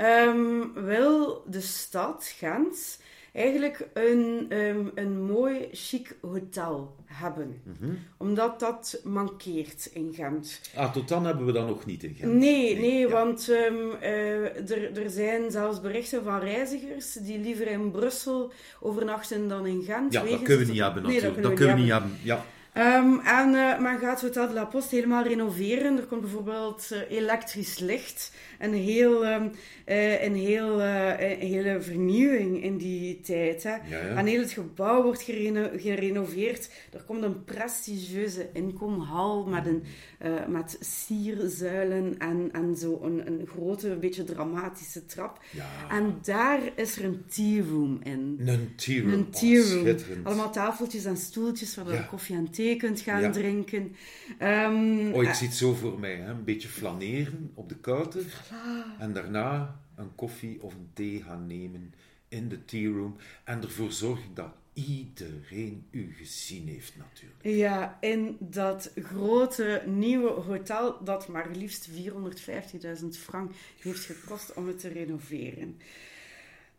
Ehm, 0.00 0.84
wil 0.86 1.44
de 1.46 1.60
stad 1.60 2.34
Gent 2.36 2.98
eigenlijk 3.32 3.88
een, 3.92 4.46
ehm, 4.48 4.84
een 4.94 5.22
mooi, 5.22 5.68
chic 5.72 6.16
hotel 6.20 6.96
hebben. 7.04 7.62
Mhm. 7.64 7.90
Omdat 8.16 8.60
dat 8.60 9.00
mankeert 9.04 9.90
in 9.92 10.12
Gent. 10.14 10.60
Ah, 10.76 10.92
tot 10.92 11.08
dan 11.08 11.24
hebben 11.24 11.46
we 11.46 11.52
dat 11.52 11.66
nog 11.66 11.86
niet 11.86 12.02
in 12.02 12.14
Gent. 12.14 12.32
Nee, 12.32 12.76
nee, 12.76 12.98
ja. 12.98 13.08
want 13.08 13.48
ehm, 13.48 13.90
eh, 14.00 14.70
er, 14.70 15.02
er 15.02 15.10
zijn 15.10 15.50
zelfs 15.50 15.80
berichten 15.80 16.22
van 16.24 16.38
reizigers 16.38 17.12
die 17.12 17.38
liever 17.38 17.66
in 17.66 17.90
Brussel 17.90 18.52
overnachten 18.80 19.48
dan 19.48 19.66
in 19.66 19.82
Gent. 19.82 20.12
Ja, 20.12 20.24
dat 20.24 20.42
kunnen 20.42 20.66
we 20.66 20.72
niet 20.72 20.82
hebben 20.82 21.02
natuurlijk. 21.02 21.34
dat 21.34 21.42
dat 21.42 21.54
kunnen 21.54 21.54
we 21.54 21.54
kunnen 21.54 21.76
we 21.76 21.82
niet 21.82 21.90
hebben. 21.90 22.18
Ja. 22.22 22.44
En 22.72 23.54
eh, 23.54 23.78
men 23.78 23.98
gaat 23.98 24.20
Hotel 24.20 24.48
de 24.48 24.54
la 24.54 24.64
Poste 24.64 24.94
helemaal 24.94 25.24
renoveren. 25.24 25.96
Er 25.96 26.04
komt 26.04 26.20
bijvoorbeeld 26.20 26.90
eh, 26.90 27.16
elektrisch 27.16 27.78
licht. 27.78 28.32
Een, 28.60 28.72
heel, 28.74 29.24
ehm, 29.26 29.48
eh, 29.84 30.24
een, 30.24 30.34
heel, 30.34 30.80
eh, 30.80 31.30
een 31.30 31.38
hele 31.46 31.80
vernieuwing 31.80 32.62
in 32.62 32.76
die 32.76 33.20
tijd. 33.20 33.62
Hè. 33.62 33.70
Ja, 33.70 33.80
ja. 33.88 33.98
En 33.98 34.26
heel 34.26 34.40
het 34.40 34.50
gebouw 34.52 35.02
wordt 35.02 35.22
gereno- 35.22 35.70
gerenoveerd. 35.76 36.70
Er 36.92 37.02
komt 37.02 37.22
een 37.22 37.44
prestigieuze 37.44 38.48
inkomhal 38.52 39.44
met, 39.46 39.66
een, 39.66 39.82
eh, 40.18 40.46
met 40.48 40.76
sierzuilen 40.80 42.14
en, 42.18 42.48
en 42.52 42.76
zo 42.76 43.00
een, 43.02 43.26
een 43.26 43.46
grote, 43.46 43.88
een 43.90 44.00
beetje 44.00 44.24
dramatische 44.24 45.06
trap. 45.06 45.40
Ja. 45.50 45.66
En 45.90 46.18
daar 46.22 46.60
is 46.76 46.96
er 46.98 47.04
een 47.04 47.22
tea 47.28 47.62
room 47.70 48.00
in. 48.02 48.40
Een 48.44 48.72
tea 48.76 49.00
room. 49.02 49.12
Een 49.12 49.30
tea 49.30 49.62
room. 49.62 49.96
Allemaal 50.22 50.52
tafeltjes 50.52 51.04
en 51.04 51.16
stoeltjes 51.16 51.76
waar 51.76 51.92
je 51.94 52.06
koffie 52.06 52.36
en 52.36 52.50
thee 52.50 52.76
kunt 52.76 53.00
gaan 53.00 53.32
drinken. 53.32 53.94
Ehm, 54.38 55.12
Oh, 55.12 55.22
ik 55.22 55.34
zie 55.34 55.46
het 55.46 55.56
zo 55.56 55.72
voor 55.74 55.98
mij. 55.98 56.14
Hè? 56.16 56.30
Een 56.30 56.44
beetje 56.44 56.68
flaneren 56.68 57.50
op 57.54 57.68
de 57.68 57.76
kouter. 57.76 58.22
En 58.98 59.12
daarna 59.12 59.80
een 59.96 60.14
koffie 60.14 60.62
of 60.62 60.74
een 60.74 60.90
thee 60.92 61.22
gaan 61.22 61.46
nemen 61.46 61.94
in 62.28 62.48
de 62.48 62.64
tea 62.64 62.90
room. 62.90 63.16
En 63.44 63.62
ervoor 63.62 63.92
zorgen 63.92 64.34
dat 64.34 64.50
iedereen 64.72 65.86
u 65.90 66.14
gezien 66.16 66.68
heeft 66.68 66.92
natuurlijk. 66.96 67.40
ja, 67.42 67.98
in 68.00 68.36
dat 68.38 68.92
grote 68.94 69.82
nieuwe 69.86 70.30
hotel 70.30 71.04
dat 71.04 71.28
maar 71.28 71.48
liefst 71.50 71.88
450.000 71.90 73.06
frank 73.10 73.52
heeft 73.80 74.04
gekost 74.04 74.54
om 74.54 74.66
het 74.66 74.78
te 74.78 74.88
renoveren. 74.88 75.76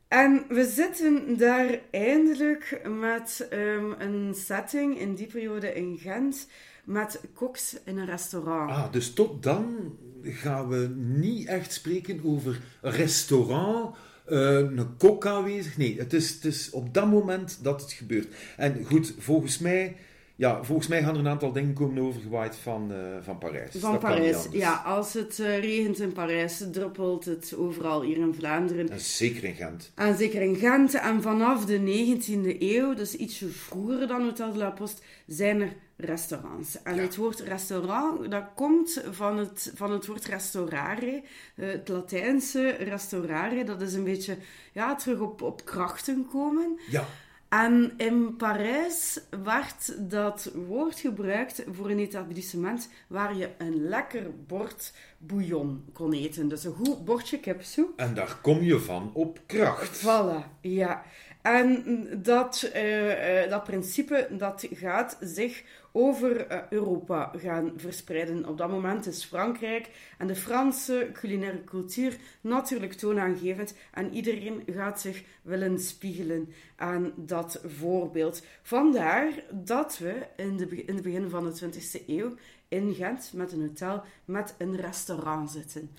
En 0.07 0.45
we 0.47 0.65
zitten 0.65 1.37
daar 1.37 1.79
eindelijk 1.91 2.81
met 2.99 3.47
ehm, 3.49 3.91
een 3.97 4.33
setting 4.35 4.99
in 4.99 5.15
die 5.15 5.27
periode 5.27 5.73
in 5.73 5.97
Gent 5.97 6.47
met 6.85 7.21
koks 7.33 7.77
in 7.85 7.97
een 7.97 8.05
restaurant. 8.05 8.71
Ah, 8.71 8.91
dus 8.91 9.13
tot 9.13 9.43
dan 9.43 9.95
gaan 10.23 10.67
we 10.67 10.93
niet 10.97 11.47
echt 11.47 11.73
spreken 11.73 12.21
over 12.23 12.61
restaurant, 12.81 13.95
eh, 14.25 14.55
een 14.55 14.97
kok 14.97 15.25
aanwezig. 15.25 15.77
Nee, 15.77 15.99
het 15.99 16.13
is, 16.13 16.29
het 16.29 16.45
is 16.45 16.69
op 16.69 16.93
dat 16.93 17.07
moment 17.07 17.59
dat 17.61 17.81
het 17.81 17.91
gebeurt. 17.91 18.27
En 18.57 18.85
goed, 18.85 19.13
volgens 19.17 19.59
mij, 19.59 19.95
ja, 20.35 20.63
volgens 20.63 20.87
mij 20.87 21.01
gaan 21.03 21.13
er 21.13 21.19
een 21.19 21.27
aantal 21.27 21.51
dingen 21.51 21.73
komen 21.73 22.03
overgewaaid 22.03 22.55
van, 22.55 22.91
eh, 22.91 22.97
van 23.21 23.37
Parijs. 23.37 23.75
Van 23.75 23.91
Dat 23.91 23.99
Parijs. 23.99 24.47
Ja, 24.51 24.73
als 24.73 25.13
het 25.13 25.39
eh, 25.39 25.59
regent 25.59 25.99
in 25.99 26.11
Parijs, 26.11 26.63
druppelt 26.71 27.25
het 27.25 27.55
overal 27.57 28.01
hier 28.01 28.17
in 28.17 28.33
Vlaanderen. 28.33 28.89
En 28.89 28.99
zeker 28.99 29.43
in 29.43 29.55
Gent. 29.55 29.91
En 29.95 30.17
zeker 30.17 30.41
in 30.41 30.55
Gent. 30.55 30.93
En 30.93 31.21
vanaf 31.21 31.65
de 31.65 31.79
19e 31.79 32.55
eeuw, 32.59 32.93
dus 32.93 33.15
ietsje 33.15 33.47
vroeger 33.47 34.07
dan 34.07 34.23
Hotel 34.23 34.51
de 34.51 34.57
la 34.57 34.69
Poste, 34.69 35.01
zijn 35.27 35.61
er 35.61 35.73
restaurants. 36.01 36.81
En 36.83 36.95
Ja. 36.95 37.01
het 37.01 37.15
woord 37.15 37.39
restaurant, 37.39 38.31
dat 38.31 38.43
komt 38.55 39.03
van 39.11 39.37
het, 39.37 39.71
van 39.75 39.91
het 39.91 40.05
woord 40.07 40.25
restaurare. 40.25 41.23
Eh, 41.55 41.67
Het 41.71 41.87
Latijnse 41.87 42.69
restaurare, 42.69 43.63
dat 43.63 43.81
is 43.81 43.93
een 43.93 44.03
beetje 44.03 44.37
ja, 44.71 44.95
terug 44.95 45.19
op, 45.19 45.41
op 45.41 45.65
krachten 45.65 46.27
komen. 46.31 46.79
Ja, 46.89 47.05
En 47.49 47.93
in 47.97 48.35
Parijs 48.35 49.19
werd 49.43 49.95
dat 50.09 50.51
woord 50.67 50.99
gebruikt 50.99 51.63
voor 51.71 51.89
een 51.89 51.99
etablissement 51.99 52.89
waar 53.07 53.35
je 53.35 53.49
een 53.57 53.87
lekker 53.87 54.23
bord 54.47 54.93
bouillon 55.17 55.85
kon 55.93 56.13
eten. 56.13 56.47
Dus 56.47 56.63
een 56.63 56.73
goed 56.73 57.05
bordje 57.05 57.39
kipsoep. 57.39 57.93
en 57.99 58.13
daar 58.13 58.37
kom 58.41 58.61
je 58.61 58.79
van 58.79 59.11
op 59.13 59.39
kracht. 59.45 59.99
Voilà, 60.01 60.59
ja. 60.61 61.03
En 61.41 61.83
dat, 62.23 62.69
eh, 62.73 63.43
eh, 63.43 63.49
dat 63.49 63.63
principe 63.63 64.27
dat 64.31 64.67
gaat 64.73 65.17
zich 65.21 65.63
over 65.91 66.47
eh, 66.47 66.59
Europa 66.69 67.31
gaan 67.37 67.71
verspreiden. 67.75 68.47
Op 68.47 68.57
dat 68.57 68.69
moment 68.69 69.05
is 69.07 69.25
Frankrijk 69.25 69.89
en 70.17 70.27
de 70.27 70.35
Franse 70.35 71.09
culinaire 71.13 71.63
cultuur 71.63 72.17
natuurlijk 72.41 72.93
toonaangevend. 72.93 73.73
En 73.93 74.13
iedereen 74.13 74.63
gaat 74.71 75.01
zich 75.01 75.23
willen 75.41 75.79
spiegelen 75.79 76.53
aan 76.75 77.13
dat 77.15 77.61
voorbeeld. 77.65 78.45
Vandaar 78.61 79.31
dat 79.51 79.97
we 79.97 80.15
in, 80.35 80.57
de, 80.57 80.85
in 80.85 80.93
het 80.93 81.03
begin 81.03 81.29
van 81.29 81.43
de 81.43 81.59
20e 81.59 82.05
eeuw 82.07 82.35
in 82.67 82.93
Gent 82.93 83.31
met 83.33 83.51
een 83.51 83.61
hotel 83.61 84.03
met 84.25 84.55
een 84.57 84.75
restaurant 84.75 85.51
zitten. 85.51 85.89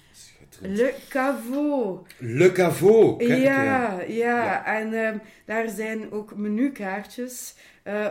Le 0.61 0.95
Caveau. 1.09 1.99
Le 2.19 2.53
Caveau. 2.53 3.25
Ja, 3.25 3.37
ja, 3.37 4.05
Ja. 4.07 4.65
en 4.65 4.93
ehm, 4.93 5.19
daar 5.45 5.69
zijn 5.69 6.13
ook 6.13 6.37
menukaartjes 6.37 7.55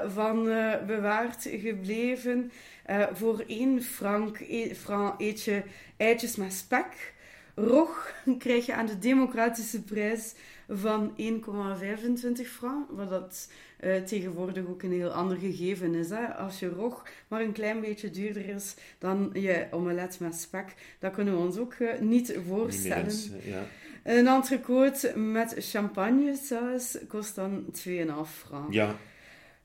van 0.08 0.50
eh, 0.50 0.86
bewaard 0.86 1.48
gebleven. 1.52 2.52
Eh, 2.86 3.08
voor 3.14 3.44
één 3.48 3.84
frank, 3.84 4.40
e- 4.40 4.76
franc 4.76 5.20
eet 5.20 5.44
je 5.44 5.64
eitjes 5.98 6.36
met 6.36 6.54
spek. 6.54 7.14
Rog 7.56 8.14
krijg 8.38 8.66
je 8.66 8.74
aan 8.74 8.86
de 8.86 9.00
democratische 9.00 9.84
prijs 9.84 10.34
van 10.70 11.14
1,25 11.18 12.48
frank. 12.48 12.90
Wat 12.90 13.10
dat 13.10 13.48
eh, 13.82 13.96
tegenwoordig 14.04 14.68
ook 14.68 14.84
een 14.84 14.92
heel 14.92 15.10
ander 15.10 15.38
gegeven 15.38 15.96
is. 15.96 16.10
Hè? 16.10 16.26
Als 16.28 16.60
je 16.60 16.70
rog 16.70 17.04
maar 17.28 17.42
een 17.42 17.52
klein 17.52 17.82
beetje 17.82 18.10
duurder 18.10 18.50
is 18.50 18.76
dan 18.98 19.30
je 19.34 19.68
omelet 19.72 20.20
met 20.20 20.36
spek, 20.36 20.74
dat 21.00 21.14
kunnen 21.14 21.34
we 21.34 21.40
ons 21.40 21.58
ook 21.58 21.74
eh, 21.74 22.00
niet 22.00 22.38
voorstellen. 22.48 23.04
eens, 23.04 23.30
eh, 23.32 23.48
ja. 23.48 23.64
Een 24.04 24.28
entrecote 24.28 25.18
met 25.18 25.56
champagnesaus 25.58 26.98
kost 27.08 27.36
dan 27.36 27.66
2,5 27.72 28.32
frank. 28.32 28.74
ja, 28.74 28.96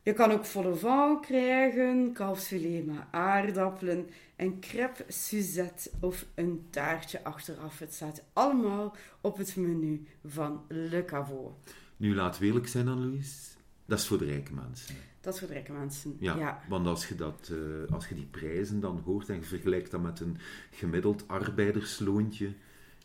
Je 0.07 0.13
kan 0.13 0.31
ook 0.31 0.45
vol 0.45 0.65
au 0.65 0.77
vent 0.77 1.21
krijgen, 1.21 2.13
kalfsfilet 2.13 2.87
met 2.87 2.97
aardappelen, 3.11 4.07
een 4.37 4.61
crêpe 4.61 5.05
Suzette 5.09 5.91
of 6.01 6.27
een 6.35 6.67
taartje 6.71 7.25
achteraf. 7.25 7.79
Het 7.79 7.95
staat 7.95 8.23
allemaal 8.33 8.97
op 9.21 9.37
het 9.37 9.57
menu 9.57 10.07
van 10.25 10.65
Le 10.69 11.05
Caveau. 11.05 11.51
nu 11.97 12.15
laat 12.15 12.39
we 12.39 12.47
eerlijk 12.47 12.69
zijn, 12.69 12.89
Annelies. 12.89 13.57
Dat 13.85 13.99
is 13.99 14.07
voor 14.07 14.19
de 14.19 14.25
rijke 14.25 14.55
mensen. 14.55 14.95
Dat 15.21 15.35
is 15.35 15.39
voor 15.39 15.49
de 15.49 15.55
rijke 15.55 15.73
mensen. 15.73 16.17
Ja, 16.19 16.37
ja. 16.37 16.63
want 16.69 16.87
als 16.87 17.09
je, 17.09 17.15
dat, 17.15 17.53
eh, 17.53 17.95
als 17.95 18.09
je 18.09 18.15
die 18.15 18.29
prijzen 18.31 18.81
dan 18.81 19.03
hoort 19.05 19.29
en 19.29 19.35
je 19.35 19.43
vergelijkt 19.43 19.91
dat 19.91 20.03
met 20.03 20.21
een 20.21 20.39
gemiddeld 20.71 21.29
arbeidersloontje, 21.29 22.53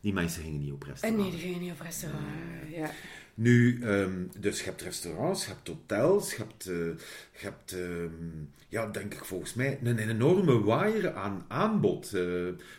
die 0.01 0.13
mensen 0.13 0.43
gingen 0.43 0.59
niet 0.59 0.71
op 0.71 0.83
En 0.83 0.89
restaurant. 0.89 1.21
nee, 1.21 1.39
die 1.41 1.51
gaan 1.51 1.61
niet 1.61 1.71
op 1.71 1.81
restaurant. 1.81 2.25
Ja. 2.75 2.89
Nu, 3.33 3.79
ehm, 3.83 4.11
dus 4.39 4.59
je 4.59 4.65
hebt 4.65 4.81
restaurants, 4.81 5.45
je 5.45 5.51
hebt 5.51 5.67
hotels, 5.67 6.31
je 6.31 6.37
hebt, 6.37 6.65
eh, 6.67 6.75
je 7.39 7.45
hebt 7.47 7.71
ehm, 7.73 8.45
ja, 8.69 8.87
denk 8.87 9.13
ik 9.13 9.25
volgens 9.25 9.53
mij, 9.53 9.79
een, 9.83 10.01
een 10.01 10.09
enorme 10.09 10.59
waaier 10.63 11.13
aan 11.13 11.45
aanbod. 11.47 12.13
Eh, 12.13 12.23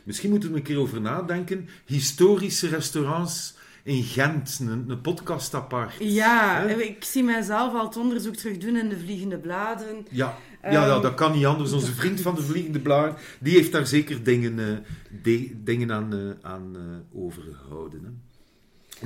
misschien 0.05 0.31
moeten 0.31 0.51
we 0.51 0.57
een 0.57 0.63
keer 0.63 0.79
over 0.79 1.01
nadenken. 1.01 1.69
Historische 1.87 2.69
restaurants 2.69 3.55
in 3.83 4.03
Gent, 4.03 4.59
een, 4.61 4.85
een 4.89 5.01
podcast 5.01 5.55
apart. 5.55 5.95
Ja, 5.99 6.63
ik 6.63 7.05
zie 7.05 7.23
mijzelf 7.23 7.75
al 7.75 7.87
het 7.87 7.97
onderzoek 7.97 8.35
terug 8.37 8.59
doen 8.59 8.77
in 8.77 8.89
de 8.89 8.99
Vliegende 8.99 9.39
Bladen. 9.39 10.07
Ja, 10.11 10.39
ja, 10.63 10.71
ja, 10.71 10.93
Ehm, 10.95 11.03
dat 11.03 11.15
kan 11.15 11.33
niet 11.33 11.45
anders. 11.47 11.73
Onze 11.73 11.93
vriend 11.95 12.21
van 12.21 12.35
de 12.35 12.43
Vliegende 12.43 12.81
Blaar, 12.81 13.21
die 13.41 13.55
heeft 13.57 13.73
daar 13.73 13.87
zeker 13.87 14.23
dingen, 14.23 14.59
eh, 14.59 14.77
de- 15.23 15.63
dingen 15.65 15.93
aan, 15.93 16.13
eh, 16.15 16.31
aan 16.51 16.77
eh, 16.77 17.21
overgehouden. 17.23 18.03
Hè. 18.05 18.11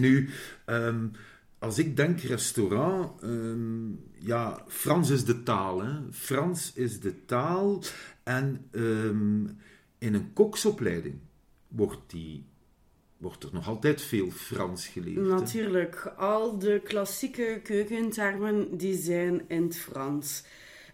Nu, 0.01 0.29
ehm, 0.65 1.07
als 1.59 1.79
ik 1.79 1.97
denk 1.97 2.21
restaurant, 2.21 3.23
ehm, 3.23 3.89
ja, 4.19 4.65
Frans 4.69 5.11
is 5.11 5.25
de 5.25 5.43
taal. 5.43 5.83
Hè. 5.83 5.93
Frans 6.13 6.73
is 6.75 7.01
de 7.01 7.25
taal. 7.25 7.83
En 8.23 8.67
in 9.99 10.15
een 10.15 10.33
koksopleiding 10.33 11.15
wordt, 11.69 11.99
die, 12.07 12.45
wordt 13.17 13.43
er 13.45 13.51
nog 13.53 13.69
altijd 13.69 14.03
veel 14.03 14.31
Frans 14.31 14.87
geleerd. 14.87 15.17
hè. 15.17 15.23
Natuurlijk, 15.23 16.13
al 16.17 16.59
de 16.59 16.81
klassieke 16.85 17.61
keukentermen 17.63 18.77
die 18.77 18.97
zijn 18.97 19.43
in 19.49 19.63
het 19.63 19.77
Frans. 19.79 20.45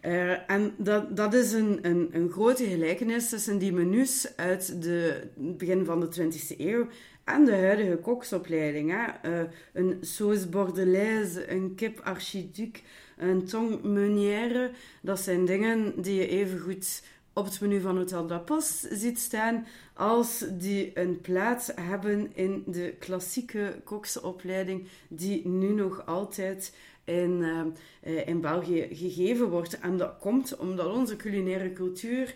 Eh, 0.02 0.50
en 0.50 0.74
dat, 0.76 1.16
dat 1.16 1.34
is 1.34 1.52
een, 1.52 1.78
een, 1.82 2.08
een 2.12 2.30
grote 2.30 2.64
gelijkenis 2.64 3.28
tussen 3.28 3.58
die 3.58 3.72
menus 3.72 4.36
uit 4.36 4.82
de, 4.82 5.22
het 5.40 5.56
begin 5.56 5.84
van 5.84 6.00
de 6.00 6.06
20e 6.06 6.58
eeuw 6.58 6.86
en 7.24 7.44
de 7.44 7.52
huidige 7.52 7.96
koksopleiding. 7.96 8.92
Eh, 9.22 9.40
een 9.72 9.98
sauce 10.00 10.48
bordelaise, 10.48 11.50
een 11.50 11.74
kip 11.74 12.00
archiduc, 12.00 12.82
een 13.16 13.44
tong 13.44 13.82
meunière. 13.82 14.70
Dat 15.02 15.20
zijn 15.20 15.44
dingen 15.44 16.02
die 16.02 16.14
je 16.14 16.28
even 16.28 16.58
goed 16.58 17.02
op 17.32 17.44
het 17.44 17.60
menu 17.60 17.80
van 17.80 17.96
Hotel 17.96 18.26
de 18.26 18.32
la 18.32 18.38
Poste 18.38 18.96
ziet 18.96 19.18
staan, 19.18 19.66
als 19.94 20.44
die 20.52 20.90
een 20.94 21.20
plaats 21.20 21.70
hebben 21.74 22.30
in 22.34 22.62
de 22.66 22.94
klassieke 22.98 23.80
koksopleiding, 23.84 24.88
die 25.08 25.48
nu 25.48 25.72
nog 25.72 26.06
altijd 26.06 26.74
in, 27.12 27.42
eh, 27.42 28.18
eh, 28.18 28.28
in 28.28 28.40
België 28.40 28.88
gegeven 28.90 29.48
wordt. 29.48 29.78
En 29.78 29.96
dat 29.96 30.14
komt 30.20 30.56
omdat 30.56 30.86
onze 30.86 31.16
culinaire 31.16 31.72
cultuur 31.72 32.34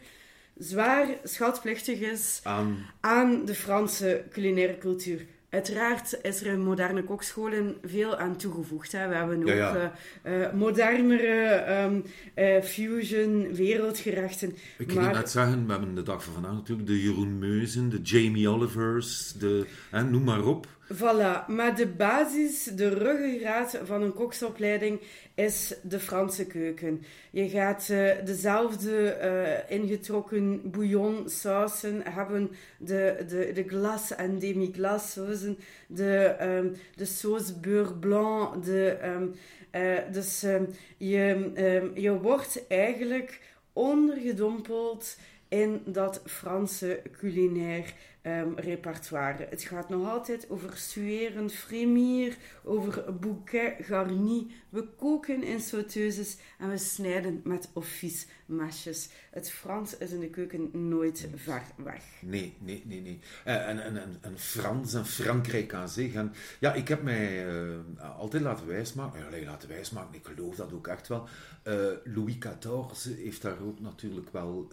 zwaar 0.59 1.09
schatplichtig 1.23 2.01
is 2.01 2.41
Aan, 2.43 2.77
aan 3.01 3.45
de 3.45 3.55
Franse 3.55 4.25
culinaire 4.31 4.79
cultuur. 4.79 5.27
Uiteraard 5.51 6.19
is 6.23 6.41
er 6.41 6.47
in 6.47 6.63
moderne 6.63 7.05
kokscholen 7.05 7.77
veel 7.85 8.17
aan 8.17 8.37
toegevoegd. 8.37 8.93
Hè. 8.93 9.09
We 9.09 9.15
hebben 9.15 9.41
ook 9.41 9.49
Ja, 9.49 9.55
ja. 9.55 9.93
eh, 10.23 10.45
eh, 10.45 10.53
modernere 10.53 11.45
ehm, 11.45 12.01
eh, 12.35 12.63
fusion, 12.63 13.55
wereldgerechten. 13.55 14.57
ik 14.79 14.93
ging 14.93 15.13
net 15.13 15.31
zeggen, 15.31 15.67
we 15.67 15.73
hebben 15.73 15.95
de 15.95 16.03
dag 16.03 16.25
van 16.25 16.33
vandaag 16.33 16.53
natuurlijk 16.53 16.89
de 16.89 17.03
Jeroen 17.03 17.39
Meuzen, 17.39 17.89
de 17.89 18.01
Jamie 18.03 18.49
Olivers, 18.49 19.33
de, 19.33 19.67
hè, 19.91 20.05
noem 20.05 20.25
maar 20.25 20.45
op. 20.45 20.67
Voilà, 20.89 21.45
maar 21.49 21.77
de 21.77 21.87
basis, 21.87 22.65
de 22.65 22.89
ruggengraat 22.89 23.81
van 23.85 24.03
een 24.03 24.13
koksopleiding 24.13 25.01
is 25.35 25.75
de 25.83 26.01
Franse 26.01 26.47
keuken. 26.47 27.03
Je 27.31 27.49
gaat 27.49 27.89
eh, 27.89 28.25
dezelfde 28.25 29.09
eh, 29.09 29.79
ingetrokken 29.79 30.71
bouillon 30.71 31.29
sausen 31.29 32.03
hebben, 32.05 32.51
de, 32.79 33.25
de, 33.29 33.53
de 33.53 34.15
en 34.17 34.39
demi-glace 34.39 35.09
sausen, 35.09 35.59
de, 35.89 36.25
ehm, 36.39 36.69
de 36.95 37.05
sauce 37.05 37.59
beurre 37.59 37.95
blanc, 37.95 38.65
de, 38.65 38.89
ehm, 38.89 39.27
eh, 39.71 40.13
dus 40.13 40.43
ehm, 40.43 40.65
je, 40.97 41.91
je 41.95 42.21
wordt 42.21 42.67
eigenlijk 42.69 43.41
ondergedompeld 43.73 45.17
in 45.49 45.83
dat 45.85 46.23
Franse 46.25 47.03
culinair 47.19 47.95
ehm, 48.27 48.53
repertoire. 48.55 49.47
Het 49.51 49.63
gaat 49.63 49.89
nog 49.89 50.09
altijd 50.09 50.51
over 50.51 50.77
sueren, 50.77 51.51
frémir, 51.51 52.37
over 52.65 53.19
bouquet 53.21 53.75
garni. 53.81 54.55
We 54.69 54.89
koken 54.97 55.43
in 55.43 55.61
sauteuses 55.61 56.37
en 56.59 56.71
we 56.71 56.79
snijden 56.79 57.41
met 57.45 57.71
office 57.73 58.27
mesjes. 58.47 59.09
Het 59.31 59.51
Frans 59.51 59.97
is 59.97 60.11
in 60.11 60.21
de 60.21 60.31
keuken 60.31 60.89
nooit 60.89 61.29
ver 61.35 61.63
weg. 61.77 62.03
Nee, 62.21 62.57
nee, 62.61 62.83
nee, 62.87 63.01
nee. 63.01 63.19
Eh, 63.45 63.69
En, 63.69 63.85
en, 63.85 64.03
en, 64.03 64.17
en 64.21 64.39
Frans 64.39 64.95
en 64.95 65.07
Frankrijk 65.07 65.75
aan 65.75 65.89
zich. 65.89 66.15
En, 66.15 66.33
ja, 66.59 66.75
ik 66.75 66.89
heb 66.89 67.03
mij 67.03 67.49
eh, 67.49 68.19
altijd 68.19 68.43
laten 68.43 68.67
wijsmaken, 68.67 69.21
ja, 69.21 69.45
laten 69.45 69.69
wijsmaken, 69.69 70.15
ik 70.15 70.27
geloof 70.27 70.57
dat 70.57 70.73
ook 70.73 70.87
echt 70.87 71.09
wel. 71.09 71.29
Eh, 71.63 71.75
Louis 72.05 72.39
XIV 72.39 73.17
heeft 73.17 73.43
daar 73.43 73.61
ook 73.63 73.81
natuurlijk 73.81 74.33
wel 74.33 74.69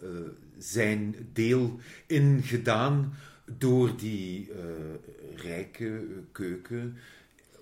zijn 0.58 1.14
deel 1.32 1.78
in 2.06 2.42
gedaan 2.42 3.14
door 3.58 3.96
die 3.96 4.52
rijke 5.34 6.06
keuken 6.32 6.96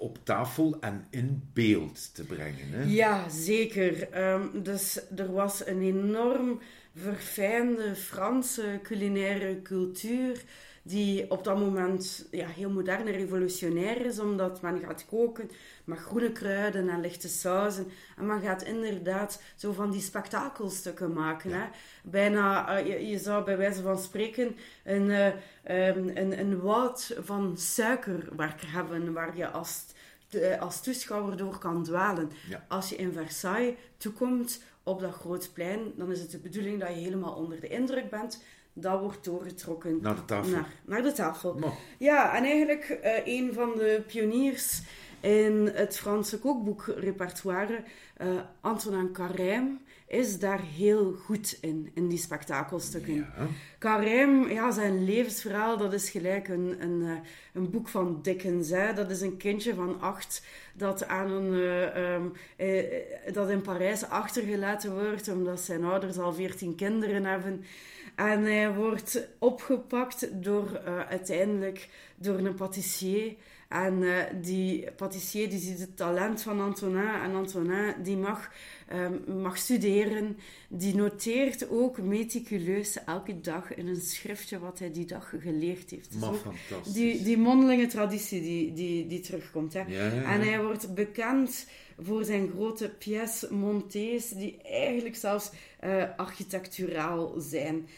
op 0.03 0.19
tafel 0.23 0.77
en 0.81 1.07
in 1.11 1.51
beeld 1.53 2.15
te 2.15 2.25
brengen. 2.25 2.69
Hè? 2.71 2.83
Ja, 2.83 3.29
zeker. 3.29 4.11
Ehm, 4.11 4.63
dus 4.63 5.01
er 5.17 5.33
was 5.33 5.67
een 5.67 5.83
enorm 5.83 6.61
verfijnde 6.97 7.97
Franse 7.97 8.81
culinaire 8.83 9.63
cultuur 9.63 10.43
die 10.83 11.31
op 11.31 11.45
dat 11.45 11.59
moment 11.59 12.27
ja, 12.31 12.47
heel 12.47 12.71
modern 12.71 13.07
en 13.07 13.13
revolutionair 13.13 14.07
is, 14.07 14.19
omdat 14.19 14.61
men 14.63 14.81
gaat 14.81 15.07
koken 15.07 15.51
met 15.85 15.99
groene 15.99 16.33
kruiden 16.33 16.89
en 16.89 17.01
lichte 17.01 17.29
sauzen. 17.29 17.87
En 18.17 18.27
men 18.27 18.41
gaat 18.41 18.63
inderdaad 18.63 19.43
zo 19.57 19.73
van 19.73 19.91
die 19.91 20.01
spektakelstukken 20.01 21.13
maken. 21.13 21.53
Hè? 21.53 21.67
Bijna, 22.03 22.77
eh, 22.79 22.87
je, 22.87 23.07
je 23.07 23.19
zou 23.19 23.45
bij 23.45 23.57
wijze 23.57 23.83
van 23.83 23.99
spreken 23.99 24.57
een, 24.85 25.11
eh, 25.11 25.27
ehm, 25.63 26.09
een, 26.15 26.39
een 26.39 26.61
woud 26.61 27.17
van 27.21 27.57
suikerwerk 27.59 28.61
hebben, 28.67 29.13
waar 29.13 29.37
je 29.37 29.51
als 29.51 29.85
de- 30.29 30.59
als 30.59 30.83
toeschouwer 30.83 31.37
door 31.37 31.59
kan 31.59 31.83
dwalen. 31.85 32.31
Ja. 32.49 32.65
Als 32.69 32.89
je 32.89 32.97
in 32.97 33.13
Versailles 33.13 33.75
toekomt 33.97 34.63
op 34.83 35.01
dat 35.01 35.13
groot 35.13 35.51
plein, 35.53 35.93
dan 35.97 36.11
is 36.13 36.21
het 36.21 36.31
de 36.31 36.39
bedoeling 36.39 36.81
dat 36.81 36.89
je 36.89 36.95
helemaal 36.95 37.35
onder 37.35 37.61
de 37.61 37.69
indruk 37.69 38.11
bent. 38.11 38.43
Dat 38.73 39.01
wordt 39.01 39.25
doorgetrokken 39.25 39.99
Naar 40.03 40.15
de 40.15 40.25
tafel. 40.25 40.51
Naar, 40.51 40.69
naar 40.85 41.03
de 41.03 41.13
tafel. 41.13 41.55
Maar, 41.55 41.73
Ja, 41.99 42.37
en 42.37 42.45
eigenlijk 42.45 42.85
eh, 42.85 43.27
een 43.27 43.53
van 43.53 43.73
de 43.77 44.03
pioniers 44.07 44.83
in 45.21 45.71
het 45.75 45.99
Franse 45.99 46.39
kookboekrepertoire, 46.39 47.83
eh 48.17 48.29
Antonin 48.61 49.17
Carême, 49.19 49.91
is 50.07 50.39
daar 50.39 50.61
heel 50.61 51.13
goed 51.13 51.59
in, 51.61 51.91
in 51.95 52.09
die 52.09 52.19
spektakelstukken. 52.19 53.15
ja. 53.15 53.49
Carême, 53.79 54.53
ja, 54.53 54.71
zijn 54.71 55.05
levensverhaal, 55.05 55.77
dat 55.77 55.93
is 55.93 56.11
gelijk 56.11 56.49
een, 56.49 56.77
een, 56.83 57.03
eh, 57.03 57.29
een 57.53 57.71
boek 57.71 57.89
van 57.89 58.19
Dickens. 58.23 58.71
Hè. 58.71 58.93
Dat 58.93 59.11
is 59.11 59.21
een 59.21 59.37
kindje 59.37 59.75
van 59.75 60.01
acht 60.01 60.43
dat, 60.75 61.07
aan 61.07 61.31
een, 61.31 61.53
eh, 61.53 62.15
ehm, 62.15 62.27
eh, 62.57 62.79
eh, 62.79 63.33
dat 63.33 63.51
in 63.51 63.61
Parijs 63.61 64.09
achtergelaten 64.09 64.93
wordt, 64.93 65.29
omdat 65.29 65.61
zijn 65.61 65.85
ouders 65.85 66.19
al 66.19 66.33
veertien 66.33 66.75
kinderen 66.75 67.25
hebben. 67.25 67.65
En 68.15 68.45
hij 68.45 68.75
wordt 68.75 69.29
opgepakt 69.39 70.43
door, 70.43 70.75
eh, 70.75 70.99
uiteindelijk 71.09 71.89
door 72.17 72.39
een 72.39 72.57
pâtissier. 72.57 73.37
En 73.73 74.03
eh, 74.03 74.25
die 74.43 74.85
pâtissier 74.97 75.49
die 75.49 75.59
ziet 75.59 75.79
het 75.79 75.97
talent 75.97 76.43
van 76.43 76.61
Antonin. 76.61 77.09
En 77.23 77.35
Antonin 77.35 77.95
die 78.03 78.17
mag, 78.17 78.51
ehm, 78.89 79.41
mag 79.43 79.57
studeren. 79.57 80.39
Die 80.69 80.95
noteert 80.95 81.69
ook 81.71 81.99
meticuleus 81.99 83.05
elke 83.05 83.41
dag 83.41 83.75
in 83.75 83.87
een 83.87 84.01
schriftje 84.01 84.59
wat 84.59 84.79
hij 84.79 84.93
die 84.93 85.07
dag 85.07 85.33
geleerd 85.41 85.91
heeft. 85.91 86.13
Dus 86.13 86.21
maar 86.21 86.35
fantastisch. 86.35 86.93
die, 86.93 87.23
die 87.23 87.39
mondelinge 87.39 87.87
traditie 87.87 88.41
die, 88.41 88.73
die, 88.73 89.07
die 89.07 89.21
terugkomt. 89.21 89.73
Hè. 89.73 89.81
Ja, 89.81 90.07
ja, 90.07 90.15
ja. 90.15 90.33
En 90.33 90.41
hij 90.41 90.63
wordt 90.63 90.95
bekend 90.95 91.67
voor 91.99 92.25
zijn 92.25 92.51
grote 92.51 92.89
pièces 92.89 93.49
montées, 93.49 94.29
die 94.29 94.63
eigenlijk 94.63 95.17
zelfs 95.17 95.51
eh, 95.79 96.05
architecturaal 96.17 97.35
zijn. 97.39 97.89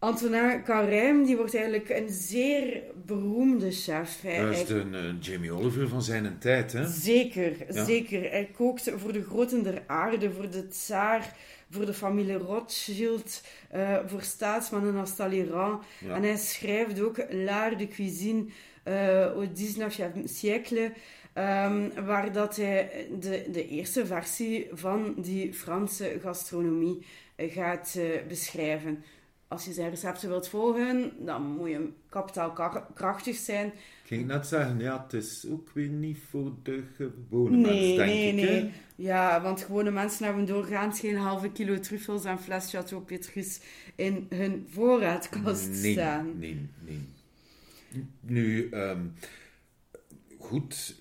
Antonin 0.00 0.62
Carême, 0.64 1.24
die 1.26 1.36
wordt 1.36 1.54
eigenlijk 1.54 1.88
een 1.88 2.08
zeer 2.08 2.82
beroemde 3.06 3.70
chef. 3.70 4.20
Hij, 4.22 4.44
Dat 4.44 4.52
is 4.52 4.66
de 4.66 4.84
eh, 4.92 5.14
Jamie 5.20 5.52
Oliver 5.52 5.88
van 5.88 6.02
zijn 6.02 6.38
tijd, 6.38 6.72
hè? 6.72 6.86
Zeker, 6.88 7.52
Ja. 7.72 7.84
zeker. 7.84 8.20
Hij 8.30 8.50
kookt 8.56 8.90
voor 8.96 9.12
de 9.12 9.22
groten 9.22 9.62
der 9.62 9.82
aarde, 9.86 10.32
voor 10.32 10.50
de 10.50 10.68
tsaar, 10.68 11.36
voor 11.70 11.86
de 11.86 11.92
familie 11.94 12.36
Rothschild, 12.36 13.42
eh, 13.70 13.98
voor 14.06 14.22
staatsmannen 14.22 14.96
als 14.96 15.16
Talleyrand. 15.16 15.82
Ja. 15.98 16.14
En 16.14 16.22
hij 16.22 16.36
schrijft 16.36 17.00
ook 17.00 17.24
L'art 17.30 17.78
de 17.78 17.88
cuisine 17.88 18.44
eh, 18.82 19.24
au 19.26 19.46
19e 19.46 20.22
siècle, 20.24 20.92
ehm, 21.32 21.88
waar 22.04 22.32
dat 22.32 22.56
hij 22.56 23.06
de, 23.20 23.44
de 23.52 23.68
eerste 23.68 24.06
versie 24.06 24.68
van 24.72 25.14
die 25.16 25.54
Franse 25.54 26.18
gastronomie 26.22 27.06
gaat 27.36 27.98
beschrijven. 28.28 29.04
Als 29.50 29.64
je 29.64 29.72
zijn 29.72 29.90
recepten 29.90 30.28
wilt 30.28 30.48
volgen, 30.48 31.12
dan 31.24 31.42
moet 31.42 31.68
je 31.68 31.88
kapitaalkrachtig 32.08 33.36
zijn. 33.36 33.66
Ik 33.66 33.72
ging 34.04 34.26
net 34.26 34.46
zeggen, 34.46 34.78
ja, 34.78 35.02
het 35.02 35.12
is 35.12 35.46
ook 35.50 35.70
weer 35.74 35.88
niet 35.88 36.18
voor 36.30 36.52
de 36.62 36.82
gewone 36.96 37.56
Nee, 37.56 37.96
mens, 37.96 37.96
denk 37.96 38.08
nee, 38.10 38.28
ik. 38.28 38.34
nee. 38.34 38.46
hè? 38.60 38.70
Ja, 38.96 39.42
want 39.42 39.60
gewone 39.62 39.90
mensen 39.90 40.24
hebben 40.24 40.44
doorgaans 40.46 41.00
geen 41.00 41.16
halve 41.16 41.50
kilo 41.52 41.78
truffels 41.80 42.24
en 42.24 42.38
fles 42.38 42.70
Chateau 42.70 43.02
Petrus 43.02 43.60
in 43.94 44.26
hun 44.28 44.66
voorraadkast 44.70 45.68
Nee, 45.68 45.92
staan. 45.92 46.38
nee, 46.38 46.68
nee. 46.84 47.08
Nu, 48.20 48.68
ehm, 48.70 49.06
goed, 50.38 50.96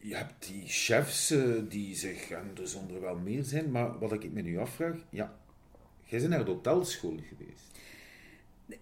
je- 0.00 0.14
hebt 0.16 0.46
die 0.46 0.62
chefs 0.66 1.30
eh, 1.30 1.42
die 1.68 1.96
zich, 1.96 2.30
en 2.30 2.50
er 2.60 2.68
zullen 2.68 2.94
er 2.94 3.00
wel 3.00 3.16
meer 3.18 3.42
zijn, 3.44 3.70
maar 3.70 3.98
wat 3.98 4.12
ik 4.12 4.32
me 4.32 4.40
nu 4.42 4.58
afvraag, 4.58 4.96
ja, 5.10 5.38
jij 6.04 6.18
bent 6.18 6.30
naar 6.30 6.44
de 6.44 6.50
hotelschool 6.50 7.18
geweest. 7.28 7.73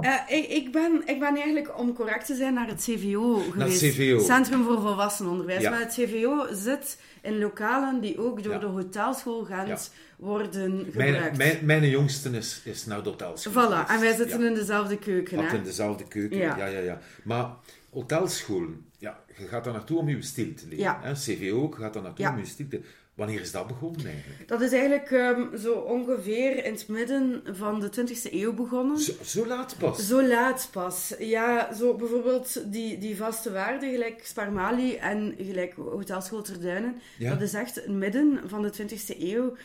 Uh, 0.01 0.16
ik, 0.29 0.49
ik, 0.49 0.73
ben, 0.73 1.03
ik 1.07 1.18
ben 1.18 1.35
eigenlijk, 1.35 1.79
om 1.79 1.95
correct 1.95 2.27
te 2.27 2.35
zijn, 2.35 2.55
naar 2.55 2.68
het 2.68 2.81
CVO 2.81 3.35
geweest. 3.35 3.81
Het 3.81 3.92
CVO. 3.92 4.18
Centrum 4.18 4.64
voor 4.64 4.81
Volwassenenonderwijs. 4.81 5.62
Ja. 5.62 5.71
Maar 5.71 5.81
het 5.81 5.92
CVO 5.92 6.47
zit 6.53 6.99
in 7.23 7.38
lokalen 7.38 8.01
die 8.01 8.18
ook 8.18 8.42
door 8.42 8.61
de 8.61 8.66
hotelschool 8.66 9.45
Gent 9.45 9.92
worden 10.16 10.85
gebruikt. 10.85 11.37
Mijn, 11.37 11.37
mijn, 11.37 11.81
mijn 11.81 11.90
jongste 11.90 12.31
is, 12.31 12.61
is 12.64 12.87
naar 12.87 13.03
de 13.03 13.09
hotelschool. 13.09 13.53
Voilà, 13.53 13.88
en 13.88 14.01
wij 14.01 14.14
zitten 14.14 14.42
in 14.42 14.55
dezelfde 14.55 14.99
keuken. 14.99 15.37
Wat 15.37 15.53
in 15.53 15.62
dezelfde 15.62 16.09
keuken, 16.09 16.38
ja. 16.38 16.57
ja, 16.57 16.66
ja, 16.66 17.01
Maar 17.25 17.51
hotelscholen, 17.90 18.85
ja, 18.99 19.21
je 19.38 19.47
gaat 19.47 19.64
daar 19.64 19.73
naartoe 19.73 19.99
om 19.99 20.09
je 20.09 20.23
stil 20.23 20.55
te 20.55 20.68
leren. 20.68 21.01
Hè? 21.01 21.12
CVO 21.12 21.71
gaat 21.71 21.92
daar 21.92 22.03
naartoe 22.03 22.29
om 22.29 22.38
je 22.38 22.47
stil 22.47 22.68
te 22.68 22.81
Wanneer 23.14 23.40
is 23.40 23.53
dat 23.53 23.66
begonnen 23.66 24.07
eigenlijk? 24.07 24.48
Dat 24.48 24.61
is 24.61 24.72
eigenlijk 24.72 25.11
um, 25.11 25.59
zo 25.59 25.72
ongeveer 25.72 26.64
in 26.64 26.72
het 26.72 26.88
midden 26.88 27.42
van 27.53 27.81
de 27.81 27.90
20e 27.90 28.33
eeuw 28.33 28.53
begonnen. 28.53 28.98
Zo, 28.98 29.12
zo, 29.25 29.46
laat 29.46 29.75
pas? 29.79 30.07
Zo 30.07 30.27
laat 30.27 30.68
pas. 30.70 31.14
Ja, 31.18 31.75
zo 31.75 31.94
bijvoorbeeld 31.94 32.72
die, 32.72 32.98
die 32.98 33.16
vaste 33.16 33.53
waarden, 33.53 33.90
gelijk 33.90 34.20
Sparmali 34.27 34.96
en 34.96 35.35
gelijk 35.38 35.75
Hotelschool 35.75 36.42
Terduinen. 36.42 37.01
Ja? 37.18 37.31
Dat 37.31 37.40
is 37.40 37.55
echt 37.55 37.75
het 37.75 37.88
midden 37.88 38.40
van 38.46 38.62
de 38.62 38.72
20e 38.72 39.18
eeuw. 39.18 39.57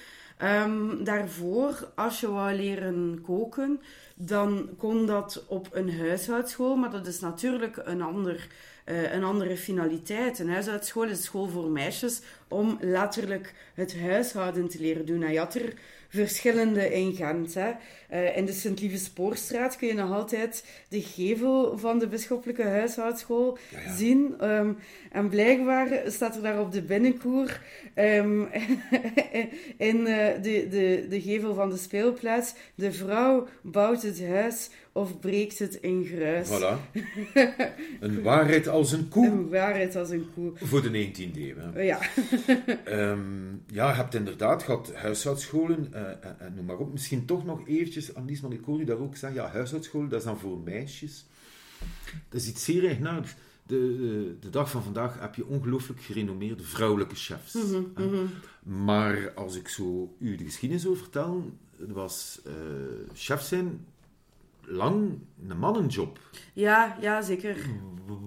Um, 0.43 1.03
daarvoor, 1.03 1.91
als 1.95 2.19
je 2.19 2.31
wou 2.31 2.55
leren 2.55 3.21
koken, 3.21 3.81
dan 4.15 4.69
kon 4.77 5.05
dat 5.05 5.43
op 5.47 5.67
een 5.71 5.97
huishoudschool, 5.97 6.75
maar 6.75 6.91
dat 6.91 7.07
is 7.07 7.19
natuurlijk 7.19 7.81
een 7.83 8.01
ander 8.01 8.47
uh, 8.89 9.13
een 9.13 9.23
andere 9.23 9.57
finaliteit. 9.57 10.39
Een 10.39 10.49
huishoudschool 10.49 11.03
is 11.03 11.23
school 11.23 11.47
voor 11.47 11.69
meisjes 11.69 12.21
om 12.47 12.77
letterlijk 12.81 13.53
het 13.73 13.99
huishouden 13.99 14.69
te 14.69 14.79
leren 14.79 15.05
doen. 15.05 15.31
je 15.31 15.37
had 15.37 15.55
er 15.55 15.73
verschillende 16.09 16.93
in 16.93 17.13
Gent. 17.13 17.53
Hè. 17.53 17.71
Uh, 18.13 18.37
in 18.37 18.45
de 18.45 18.51
Sint-Lieve 18.51 18.97
Spoorstraat 18.97 19.75
kun 19.75 19.87
je 19.87 19.93
nog 19.93 20.11
altijd 20.11 20.65
de 20.89 21.01
gevel 21.01 21.77
van 21.77 21.99
de 21.99 22.07
bisschoppelijke 22.07 22.63
huishoudschool 22.63 23.57
zien. 23.97 24.49
Um, 24.49 24.77
en 25.11 25.29
blijkbaar 25.29 26.01
staat 26.05 26.35
er 26.35 26.41
daar 26.41 26.59
op 26.59 26.71
de 26.71 26.81
binnenkoer 26.81 27.61
um, 27.95 28.47
in 29.89 29.97
uh, 29.97 30.27
de, 30.41 30.67
de, 30.69 31.05
de 31.09 31.21
gevel 31.21 31.53
van 31.53 31.69
de 31.69 31.77
speelplaats: 31.77 32.53
De 32.75 32.91
vrouw 32.91 33.47
bouwt 33.61 34.01
het 34.01 34.27
huis 34.27 34.69
of 34.97 35.19
breekt 35.19 35.59
het 35.59 35.75
in 35.75 36.05
gruis. 36.05 36.49
Voilà. 36.49 36.91
Een 37.99 38.21
waarheid 38.21 38.67
als 38.67 38.91
een 38.91 39.09
koe. 39.09 39.25
Een 39.25 39.49
waarheid 39.49 39.95
als 39.95 40.09
een 40.09 40.27
koe. 40.33 40.51
Voor 40.55 40.81
de 40.81 41.07
19e 41.07 41.37
eeuw. 41.37 41.81
Ja. 41.81 41.99
um, 42.87 43.63
ja, 43.67 43.89
je 43.89 43.95
hebt 43.95 44.15
inderdaad 44.15 44.63
gehad 44.63 44.93
huishoudscholen, 44.93 45.91
uh, 45.93 46.01
noem 46.55 46.65
maar 46.65 46.77
op. 46.77 46.91
Misschien 46.91 47.25
toch 47.25 47.45
nog 47.45 47.67
eventjes, 47.67 47.96
Annelies, 48.13 48.41
ik 48.41 48.65
hoor 48.65 48.79
u 48.79 48.83
daar 48.83 48.97
ook 48.97 49.15
zeggen, 49.15 49.41
ja, 49.41 49.49
huishoudscholen, 49.49 50.09
dat 50.09 50.19
is 50.19 50.25
dan 50.25 50.39
voor 50.39 50.59
meisjes. 50.59 51.25
Dat 52.29 52.41
is 52.41 52.47
iets 52.47 52.63
zeer 52.63 52.85
eigenaardigs. 52.85 53.35
De, 53.65 54.35
de, 54.39 54.49
dag 54.49 54.69
van 54.69 54.83
vandaag 54.83 55.19
heb 55.19 55.35
je 55.35 55.45
ongelooflijk 55.45 56.01
gerenommeerde 56.01 56.63
vrouwelijke 56.63 57.15
chefs. 57.15 57.53
Mm 57.53 57.91
-hmm, 57.95 58.29
Maar 58.63 59.33
als 59.33 59.55
ik 59.55 59.67
zo 59.67 60.15
u 60.19 60.35
de 60.35 60.43
geschiedenis 60.43 60.83
wil 60.83 60.95
vertellen, 60.95 61.57
was 61.77 62.41
uh, 62.47 62.53
chef 63.13 63.41
zijn 63.41 63.85
lang 64.61 65.19
een 65.47 65.59
mannenjob. 65.59 66.19
Ja, 66.53 66.97
ja, 67.01 67.21
zeker. 67.21 67.57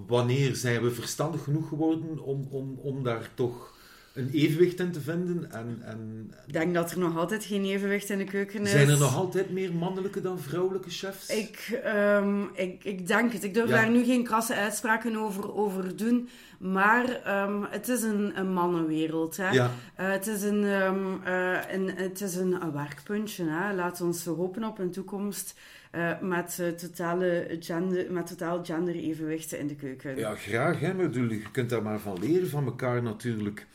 Wanneer 0.07 0.57
zijn 0.57 0.83
we 0.83 0.91
verstandig 0.91 1.43
genoeg 1.43 1.69
geworden 1.69 2.19
om, 2.19 2.47
om, 2.51 2.79
om 2.83 3.03
daar 3.03 3.31
toch 3.35 3.79
een 4.13 4.31
evenwicht 4.33 4.81
in 4.81 4.93
te 4.93 5.01
vinden? 5.01 5.51
En, 5.53 5.79
en... 5.85 6.31
Ik 6.47 6.53
denk 6.53 6.75
dat 6.75 6.91
er 6.91 6.99
nog 6.99 7.17
altijd 7.17 7.45
geen 7.45 7.65
evenwicht 7.65 8.11
in 8.11 8.19
de 8.19 8.25
keuken 8.25 8.63
is. 8.63 8.71
Zijn 8.71 8.89
er 8.89 8.99
nog 8.99 9.17
altijd 9.17 9.51
meer 9.51 9.75
mannelijke 9.75 10.21
dan 10.21 10.39
vrouwelijke 10.39 10.91
chefs? 10.91 11.29
Ik, 11.29 11.81
um, 11.87 12.51
ik, 12.55 12.85
ik 12.85 13.07
denk 13.07 13.33
het. 13.33 13.45
Ik 13.45 13.55
durf 13.55 13.71
daar 13.71 13.91
nu 13.91 14.05
geen 14.05 14.25
krasse 14.25 14.55
uitspraken 14.55 15.17
over, 15.17 15.55
over 15.55 15.97
doen. 15.97 16.29
Maar 16.59 17.05
um, 17.49 17.67
het 17.71 17.89
is 17.89 18.03
een, 18.03 18.39
een 18.39 18.53
mannenwereld. 18.53 19.37
Hè? 19.37 19.51
Ja. 19.51 19.71
Uh, 20.01 20.11
het 20.11 20.27
is, 20.27 20.43
een, 20.43 20.65
um, 20.65 21.21
uh, 21.27 21.59
een, 21.73 21.91
het 21.97 22.21
is 22.21 22.35
een, 22.35 22.63
een 22.63 22.73
werkpuntje. 22.73 23.45
Hè? 23.49 23.75
Laat 23.75 24.01
ons 24.01 24.25
hopen 24.25 24.65
op 24.65 24.79
een 24.79 24.91
toekomst 24.91 25.55
uh, 25.95 26.21
met, 26.21 26.59
uh, 26.61 26.69
totale 26.69 27.57
gender, 27.61 28.13
met 28.13 28.27
totaal 28.27 28.65
gender-evenwichten 28.65 29.59
in 29.59 29.67
de 29.67 29.75
keuken. 29.75 30.17
Ja, 30.17 30.35
graag. 30.35 30.81
Hè? 30.81 30.95
Maar 30.95 31.13
je 31.13 31.43
kunt 31.53 31.71
daar 31.71 31.83
maar 31.83 32.01
van 32.01 32.19
leren 32.21 32.49
van 32.49 32.65
elkaar 32.65 33.03
natuurlijk. 33.03 33.67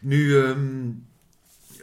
Nu, 0.00 0.34
um, 0.34 1.06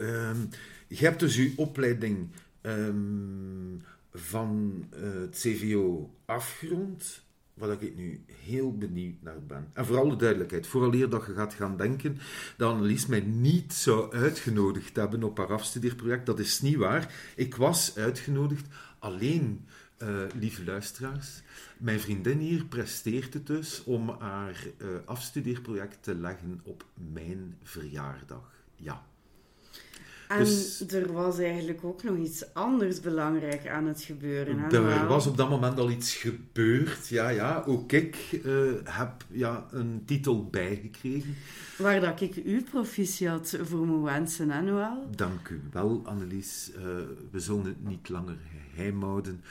um, 0.01 0.49
je 0.87 1.05
hebt 1.05 1.19
dus 1.19 1.35
je 1.35 1.53
opleiding 1.55 2.29
um, 2.61 3.83
van 4.13 4.83
uh, 4.93 5.21
het 5.21 5.35
CVO 5.39 6.13
afgerond, 6.25 7.23
waar 7.53 7.81
ik 7.81 7.95
nu 7.95 8.23
heel 8.43 8.77
benieuwd 8.77 9.21
naar 9.21 9.43
ben. 9.47 9.69
En 9.73 9.85
voor 9.85 9.97
alle 9.97 10.15
duidelijkheid, 10.15 10.67
vooraleer 10.67 11.09
dat 11.09 11.25
je 11.25 11.33
gaat 11.33 11.53
gaan 11.53 11.77
denken 11.77 12.17
dat 12.57 12.71
Annelies 12.71 13.05
mij 13.05 13.21
niet 13.21 13.73
zou 13.73 14.13
uitgenodigd 14.13 14.95
hebben 14.95 15.23
op 15.23 15.37
haar 15.37 15.53
afstudeerproject, 15.53 16.25
dat 16.25 16.39
is 16.39 16.61
niet 16.61 16.75
waar. 16.75 17.13
Ik 17.35 17.55
was 17.55 17.97
uitgenodigd 17.97 18.67
alleen, 18.99 19.65
uh, 20.03 20.09
lieve 20.39 20.63
luisteraars, 20.63 21.41
mijn 21.77 21.99
vriendin 21.99 22.39
hier 22.39 22.65
presteert 22.65 23.33
het 23.33 23.47
dus 23.47 23.83
om 23.83 24.09
haar 24.09 24.67
uh, 24.77 24.87
afstudeerproject 25.05 26.03
te 26.03 26.15
leggen 26.15 26.59
op 26.63 26.85
mijn 27.13 27.57
verjaardag. 27.63 28.51
Ja. 28.75 29.03
En 30.27 30.39
dus, 30.39 30.87
er 30.87 31.13
was 31.13 31.39
eigenlijk 31.39 31.83
ook 31.83 32.03
nog 32.03 32.17
iets 32.17 32.53
anders 32.53 32.99
belangrijk 32.99 33.67
aan 33.67 33.85
het 33.85 34.01
gebeuren. 34.01 34.59
Hè? 34.59 34.91
Er 34.91 35.07
was 35.07 35.27
op 35.27 35.37
dat 35.37 35.49
moment 35.49 35.79
al 35.79 35.89
iets 35.89 36.15
gebeurd. 36.15 37.07
Ja, 37.07 37.29
ja. 37.29 37.63
Ook 37.67 37.91
ik 37.91 38.39
uh, 38.45 38.71
heb 38.83 39.25
ja, 39.31 39.65
een 39.71 40.03
titel 40.05 40.49
bijgekregen. 40.49 41.35
Waar 41.77 41.99
dat 41.99 42.21
ik 42.21 42.35
u 42.35 42.61
proficiat 42.61 43.57
voor 43.61 43.85
moet 43.85 44.03
wensen, 44.03 44.49
hè, 44.49 44.61
Noël? 44.61 45.09
Dank 45.15 45.49
u 45.49 45.61
wel, 45.71 46.01
Annelies. 46.05 46.71
We 47.31 47.39
zullen 47.39 47.65
het 47.65 47.87
niet 47.87 48.09
langer 48.09 48.37
geheim 48.71 49.03
houden. 49.03 49.43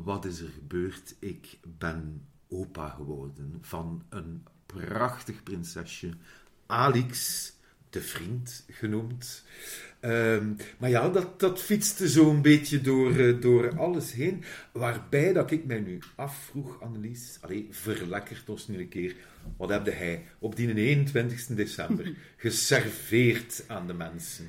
Wat 0.00 0.24
is 0.24 0.40
er 0.40 0.48
gebeurd? 0.48 1.14
Ik 1.18 1.58
ben 1.78 2.26
opa 2.48 2.88
geworden 2.88 3.58
van 3.60 4.04
een 4.08 4.44
prachtig 4.66 5.42
prinsesje, 5.42 6.10
Alix, 6.66 7.52
de 7.90 8.00
vriend 8.00 8.64
genoemd. 8.68 9.44
Um, 10.00 10.56
maar 10.78 10.90
ja, 10.90 11.08
dat, 11.08 11.40
dat 11.40 11.60
fietste 11.60 12.08
zo'n 12.08 12.42
beetje 12.42 12.80
door, 12.80 13.12
uh, 13.16 13.40
door 13.40 13.78
alles 13.78 14.12
heen. 14.12 14.44
Waarbij 14.72 15.32
dat 15.32 15.50
ik 15.50 15.64
mij 15.64 15.80
nu 15.80 15.98
afvroeg, 16.14 16.80
Annelies, 16.80 17.38
allee, 17.40 17.66
verlekkerd 17.70 18.48
ons 18.48 18.68
nu 18.68 18.78
een 18.78 18.88
keer, 18.88 19.16
wat 19.56 19.68
heb 19.68 19.84
hij 19.84 20.24
op 20.38 20.56
die 20.56 20.74
21 20.74 21.46
december 21.46 22.14
geserveerd 22.36 23.64
aan 23.66 23.86
de 23.86 23.94
mensen? 23.94 24.48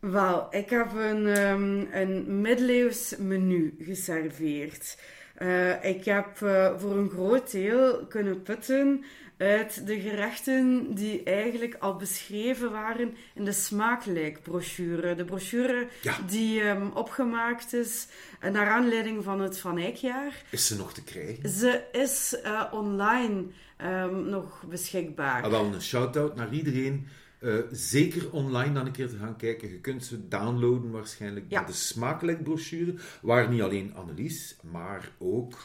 Wel, 0.00 0.46
ik 0.50 0.70
heb 0.70 0.92
een, 0.94 1.26
um, 1.50 1.88
een 1.92 2.40
middeleeuws 2.40 3.16
menu 3.16 3.74
geserveerd. 3.80 4.98
Uh, 5.38 5.84
ik 5.84 6.04
heb 6.04 6.40
uh, 6.42 6.78
voor 6.78 6.96
een 6.96 7.10
groot 7.10 7.50
deel 7.50 8.06
kunnen 8.06 8.42
putten 8.42 9.04
uit 9.36 9.86
de 9.86 10.00
gerechten 10.00 10.94
die 10.94 11.22
eigenlijk 11.22 11.76
al 11.78 11.96
beschreven 11.96 12.70
waren 12.70 13.16
in 13.34 13.44
de 13.44 13.52
smaaklijkbrochure. 13.52 15.14
De 15.14 15.24
brochure 15.24 15.88
die 16.26 16.62
um, 16.62 16.90
opgemaakt 16.94 17.72
is 17.72 18.06
uh, 18.44 18.50
naar 18.50 18.68
aanleiding 18.68 19.24
van 19.24 19.40
het 19.40 19.58
Van 19.58 19.78
Eyckjaar. 19.78 20.42
Is 20.50 20.66
ze 20.66 20.76
nog 20.76 20.92
te 20.92 21.04
krijgen? 21.04 21.48
Ze 21.48 21.82
is 21.92 22.36
online 22.70 23.44
um, 23.84 24.28
nog 24.28 24.62
beschikbaar. 24.68 25.42
Ah, 25.42 25.50
wel, 25.50 25.64
een 25.64 25.82
shout-out 25.82 26.36
naar 26.36 26.52
iedereen 26.52 27.08
uh, 27.40 27.54
zeker 27.70 28.32
online 28.32 28.72
dan 28.72 28.86
een 28.86 28.92
keer 28.92 29.08
te 29.08 29.16
gaan 29.16 29.36
kijken. 29.36 29.68
Je 29.70 29.80
kunt 29.80 30.04
ze 30.04 30.28
downloaden 30.28 30.90
waarschijnlijk 30.90 31.46
ja. 31.48 31.62
de 31.62 31.72
smakelijk 31.72 32.42
brochure, 32.42 32.94
waar 33.22 33.48
niet 33.48 33.62
alleen 33.62 33.94
Annelies, 33.94 34.56
maar 34.70 35.10
ook... 35.18 35.58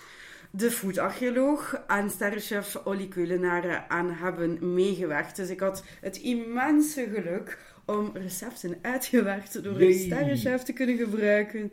De 0.52 0.72
foodarcheoloog 0.72 1.74
en 1.88 2.10
sterrenchef 2.10 2.76
Olly 2.84 3.08
Keulenaren 3.08 3.90
aan 3.90 4.12
hebben 4.12 4.74
meegewerkt. 4.74 5.36
Dus 5.36 5.50
ik 5.50 5.60
had 5.60 5.84
het 6.02 6.18
immense 6.18 7.10
geluk 7.14 7.58
om 7.86 8.12
recepten 8.14 8.78
uitgewerkt 8.82 9.64
door 9.64 9.82
een 9.82 9.94
sterrenchef 9.94 10.64
te 10.64 10.74
kunnen 10.74 10.98
gebruiken. 10.98 11.72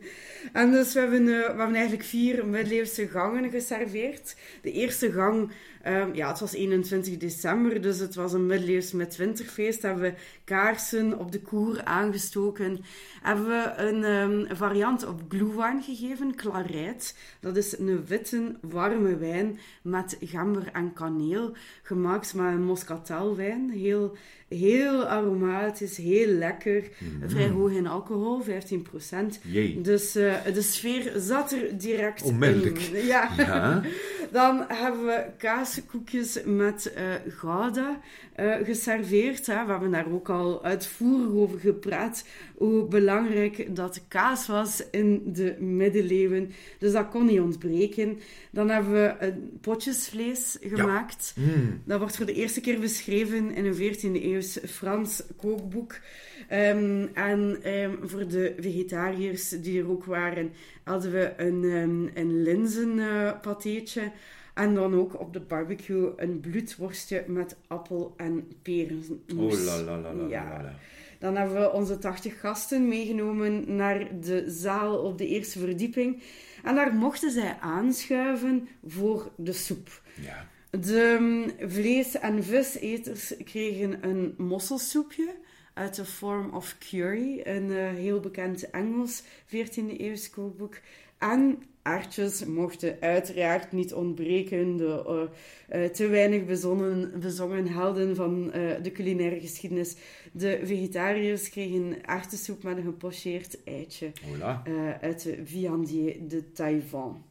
En 0.53 0.71
dus 0.71 0.93
we 0.93 0.99
hebben, 0.99 1.21
uh, 1.21 1.27
we 1.27 1.45
hebben 1.45 1.75
eigenlijk 1.75 2.03
vier 2.03 2.45
middeleeuwse 2.45 3.07
gangen 3.07 3.49
geserveerd. 3.49 4.35
De 4.61 4.71
eerste 4.71 5.11
gang 5.11 5.51
Um, 5.87 6.15
ja, 6.15 6.27
het 6.27 6.39
was 6.39 6.53
21 6.53 7.17
december, 7.17 7.81
dus 7.81 7.99
het 7.99 8.15
was 8.15 8.33
een 8.33 8.45
middeleeuws 8.45 8.91
met 8.91 9.15
winterfeest. 9.15 9.81
Hebben 9.81 10.03
we 10.03 10.13
kaarsen 10.43 11.19
op 11.19 11.31
de 11.31 11.41
koer 11.41 11.83
aangestoken. 11.83 12.79
Hebben 13.21 13.45
we 13.45 13.73
een 13.77 14.03
um, 14.03 14.55
variant 14.55 15.07
op 15.07 15.21
glühwein 15.29 15.81
gegeven, 15.81 16.35
klarijt. 16.35 17.15
Dat 17.39 17.55
is 17.57 17.77
een 17.79 18.05
witte, 18.05 18.55
warme 18.61 19.17
wijn 19.17 19.59
met 19.81 20.17
gember 20.19 20.69
en 20.73 20.93
kaneel. 20.93 21.55
Gemaakt 21.81 22.33
met 22.33 22.45
een 22.45 22.63
moscatelwijn. 22.63 23.69
Heel, 23.69 24.15
heel 24.47 25.05
aromatisch, 25.05 25.97
heel 25.97 26.27
lekker. 26.27 26.89
Vrij 27.25 27.49
hoog 27.49 27.71
in 27.71 27.87
alcohol, 27.87 28.43
15%. 28.43 28.47
Jee. 29.41 29.81
Dus 29.81 30.15
eh, 30.15 30.33
de 30.53 30.61
sfeer 30.61 31.11
zat 31.15 31.51
er 31.51 31.77
direct 31.77 32.21
Onmiddellijk. 32.21 32.79
in. 32.79 33.05
Ja. 33.05 33.29
Ja. 33.37 33.81
Dan 34.31 34.65
hebben 34.67 35.05
we 35.05 35.23
kaaskoekjes 35.71 36.39
met 36.45 36.93
eh 36.93 37.13
gouda 37.27 37.99
eh, 38.35 38.55
geserveerd. 38.63 39.45
Hè. 39.45 39.65
We 39.65 39.71
hebben 39.71 39.91
daar 39.91 40.11
ook 40.11 40.29
al 40.29 40.63
uitvoerig 40.63 41.33
over 41.33 41.59
gepraat. 41.59 42.25
Hoe 42.57 42.85
belangrijk 42.85 43.75
dat 43.75 44.01
kaas 44.07 44.47
was 44.47 44.83
in 44.91 45.21
de 45.25 45.55
middeleeuwen. 45.59 46.51
Dus 46.79 46.91
dat 46.91 47.09
kon 47.09 47.25
niet 47.25 47.39
ontbreken. 47.39 48.19
Dan 48.51 48.69
hebben 48.69 48.91
we 48.91 49.15
een 49.19 49.57
potjesvlees 49.61 50.57
gemaakt. 50.61 51.33
Mm. 51.35 51.81
Dat 51.85 51.99
wordt 51.99 52.17
voor 52.17 52.25
de 52.25 52.33
eerste 52.33 52.61
keer 52.61 52.79
beschreven 52.79 53.51
in 53.51 53.65
een 53.65 53.75
14e-eeuws 53.75 54.59
Frans 54.65 55.23
kookboek. 55.37 55.99
Ehm, 56.47 57.07
en 57.13 57.57
ehm, 57.63 57.91
voor 58.01 58.27
de 58.27 58.55
vegetariërs 58.59 59.49
die 59.49 59.81
er 59.81 59.89
ook 59.89 60.05
waren, 60.05 60.51
hadden 60.83 61.11
we 61.11 61.33
een, 61.37 61.63
um, 61.63 62.11
een 62.13 62.43
linzenpateetje. 62.43 64.11
En 64.53 64.73
dan 64.73 64.95
ook 64.95 65.19
op 65.19 65.33
de 65.33 65.39
barbecue 65.39 66.13
een 66.15 66.39
bloedworstje 66.39 67.23
met 67.27 67.55
appel 67.67 68.13
en 68.17 68.47
perenmoes. 68.61 69.09
Oh 69.35 69.51
la 69.65 69.81
la 69.81 69.97
la 69.99 70.13
la 70.13 70.27
Ja. 70.27 70.61
la. 70.63 70.75
Dan 71.19 71.35
hebben 71.35 71.59
we 71.61 71.71
onze 71.71 71.97
80 71.97 72.39
gasten 72.39 72.87
meegenomen 72.87 73.75
naar 73.75 74.19
de 74.21 74.43
zaal 74.47 74.97
op 74.97 75.17
de 75.17 75.27
eerste 75.27 75.59
verdieping. 75.59 76.21
En 76.63 76.75
daar 76.75 76.93
mochten 76.93 77.31
zij 77.31 77.57
aanschuiven 77.59 78.67
voor 78.87 79.31
de 79.35 79.53
soep. 79.53 80.01
Ja. 80.21 80.47
De 80.79 81.17
mm, 81.19 81.69
vlees- 81.69 82.19
en 82.19 82.43
viseters 82.43 83.33
kregen 83.43 84.07
een 84.07 84.33
mosselsoepje 84.37 85.33
uit 85.73 85.95
de 85.95 86.05
Form 86.05 86.53
of 86.53 86.75
Curry, 86.89 87.41
een 87.43 87.71
eh, 87.71 87.89
heel 87.89 88.19
bekend 88.19 88.69
Engels 88.69 89.23
14e 89.47 89.99
eeuws 89.99 90.29
kookboek. 90.29 90.75
En 91.17 91.63
aardjes 91.81 92.45
mochten 92.45 92.97
uiteraard 92.99 93.71
niet 93.71 93.93
ontbreken, 93.93 94.77
de 94.77 95.29
eh, 95.67 95.83
eh, 95.83 95.91
te 95.91 96.07
weinig 96.07 96.45
bezonnen, 96.45 97.19
bezongen 97.19 97.67
helden 97.67 98.15
van 98.15 98.51
eh, 98.51 98.61
de 98.83 98.91
culinaire 98.91 99.39
geschiedenis. 99.39 99.95
De 100.31 100.59
vegetariërs 100.63 101.49
kregen 101.49 101.95
aardensoep 102.05 102.63
met 102.63 102.77
een 102.77 102.83
gepocheerd 102.83 103.63
eitje 103.63 104.11
uit 105.01 105.23
de 105.23 105.39
Viandier 105.43 106.15
de 106.27 106.51
Taiwan. 106.51 107.23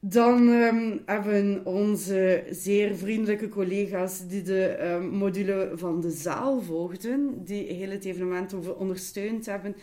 Dan 0.00 0.48
ehm, 0.48 0.98
hebben 1.06 1.64
onze 1.64 2.44
zeer 2.50 2.96
vriendelijke 2.96 3.48
collega's 3.48 4.26
die 4.28 4.42
de 4.42 4.64
ehm, 4.66 5.08
module 5.08 5.70
van 5.74 6.00
de 6.00 6.10
zaal 6.10 6.60
volgden, 6.60 7.44
die 7.44 7.72
heel 7.72 7.90
het 7.90 8.04
evenement 8.04 8.74
ondersteund 8.76 9.46
hebben, 9.46 9.76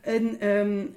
een 0.00 0.48
um, 0.48 0.96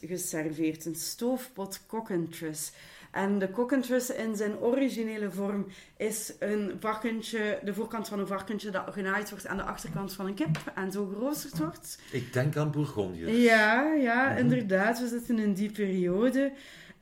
geserveerd, 0.00 0.84
een 0.84 0.94
stoofpot 0.94 1.80
cockentrus. 1.86 2.72
En 3.12 3.38
de 3.38 3.50
cockentrus 3.50 4.10
in 4.10 4.36
zijn 4.36 4.58
originele 4.58 5.30
vorm 5.30 5.66
is 5.96 6.32
een 6.38 6.72
varkentje, 6.80 7.58
de 7.64 7.74
voorkant 7.74 8.08
van 8.08 8.18
een 8.18 8.26
varkentje 8.26 8.70
dat 8.70 8.84
genaaid 8.90 9.30
wordt 9.30 9.46
aan 9.46 9.56
de 9.56 9.62
achterkant 9.62 10.12
van 10.12 10.26
een 10.26 10.34
kip 10.34 10.72
en 10.74 10.92
zo 10.92 11.06
geroosterd 11.06 11.58
wordt. 11.58 11.98
Ik 12.10 12.32
denk 12.32 12.56
aan 12.56 12.70
Bourgondië. 12.70 13.30
Ja, 13.30 13.92
ja, 13.94 14.36
inderdaad. 14.36 15.00
We 15.00 15.08
zitten 15.08 15.38
in 15.38 15.52
die 15.52 15.72
periode. 15.72 16.52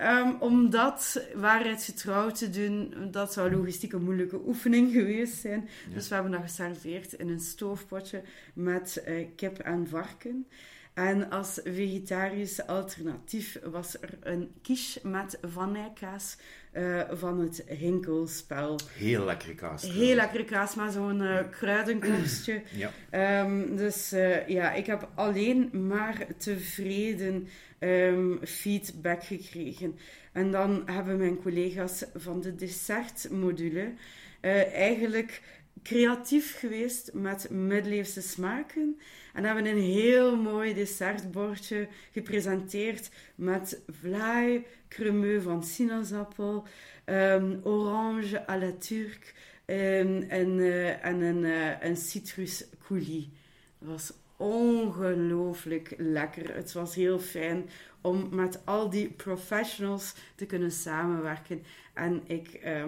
Ehm, 0.01 0.33
om 0.39 0.71
dat 0.71 1.23
waarheidsgetrouw 1.35 2.31
te 2.31 2.51
doen, 2.51 2.95
dat 3.11 3.33
zou 3.33 3.51
logistiek 3.57 3.93
een 3.93 4.05
moeilijke 4.05 4.41
oefening 4.47 4.93
geweest 4.97 5.35
zijn. 5.35 5.69
Dus 5.95 6.09
we 6.09 6.15
hebben 6.15 6.33
dat 6.33 6.41
geserveerd 6.41 7.13
in 7.13 7.29
een 7.29 7.41
stoofpotje 7.41 8.23
met 8.55 9.03
eh, 9.05 9.27
kip 9.37 9.59
en 9.59 9.89
varken. 9.89 10.47
En 10.95 11.31
als 11.31 11.61
vegetarisch 11.65 12.67
alternatief 12.67 13.59
was 13.65 14.01
er 14.01 14.19
een 14.21 14.53
quiche 14.63 15.09
met 15.09 15.39
vanijkaas 15.43 16.37
eh, 16.73 17.01
van 17.11 17.41
het 17.41 17.65
Hinkelspel. 17.69 18.79
Heel 18.93 19.25
lekkere 19.25 19.55
kaas. 19.55 19.83
Heel 19.83 20.15
lekkere 20.15 20.45
kaas 20.45 20.75
met 20.75 20.93
zo'n 20.93 21.23
eh, 21.23 21.39
kruidenkorstje. 21.51 22.63
Ja. 22.77 22.91
Ehm, 23.11 23.77
dus 23.77 24.13
eh, 24.13 24.49
ja, 24.49 24.73
ik 24.73 24.87
heb 24.87 25.09
alleen 25.15 25.87
maar 25.87 26.27
tevreden 26.37 27.49
ehm, 27.79 28.45
feedback 28.45 29.25
gekregen. 29.25 29.99
En 30.33 30.51
dan 30.51 30.83
hebben 30.87 31.19
mijn 31.19 31.43
collega's 31.43 32.05
van 32.15 32.41
de 32.41 32.55
dessertmodule 32.55 33.93
eigenlijk 34.73 35.43
creatief 35.83 36.59
geweest 36.59 37.13
met 37.13 37.51
middeleeuwse 37.51 38.21
smaken. 38.23 39.01
En 39.35 39.45
hebben 39.45 39.67
een 39.67 39.81
heel 39.81 40.37
mooi 40.37 40.75
dessertbordje 40.75 41.89
gepresenteerd 42.13 43.11
met 43.35 43.81
vlaai, 43.89 44.67
cremeux 44.89 45.43
van 45.45 45.65
sinaasappel, 45.65 46.67
ehm, 47.05 47.57
orange 47.63 48.49
à 48.49 48.59
la 48.59 48.73
turque 48.79 49.33
ehm, 49.65 50.23
en, 50.29 50.59
eh, 50.59 51.05
en 51.05 51.21
een, 51.21 51.45
eh, 51.45 51.89
een 51.89 51.97
citrus 51.97 52.65
coulis. 52.87 53.29
Dat 53.79 53.89
was 53.89 54.13
ongelooflijk 54.37 55.95
lekker. 55.97 56.55
Het 56.55 56.73
was 56.73 56.95
heel 56.95 57.19
fijn 57.19 57.69
om 58.01 58.29
met 58.35 58.67
al 58.67 58.91
die 58.91 59.11
professionals 59.11 60.15
te 60.35 60.47
kunnen 60.47 60.71
samenwerken. 60.71 61.63
En 61.95 62.23
ik, 62.27 62.49
eh, 62.49 62.85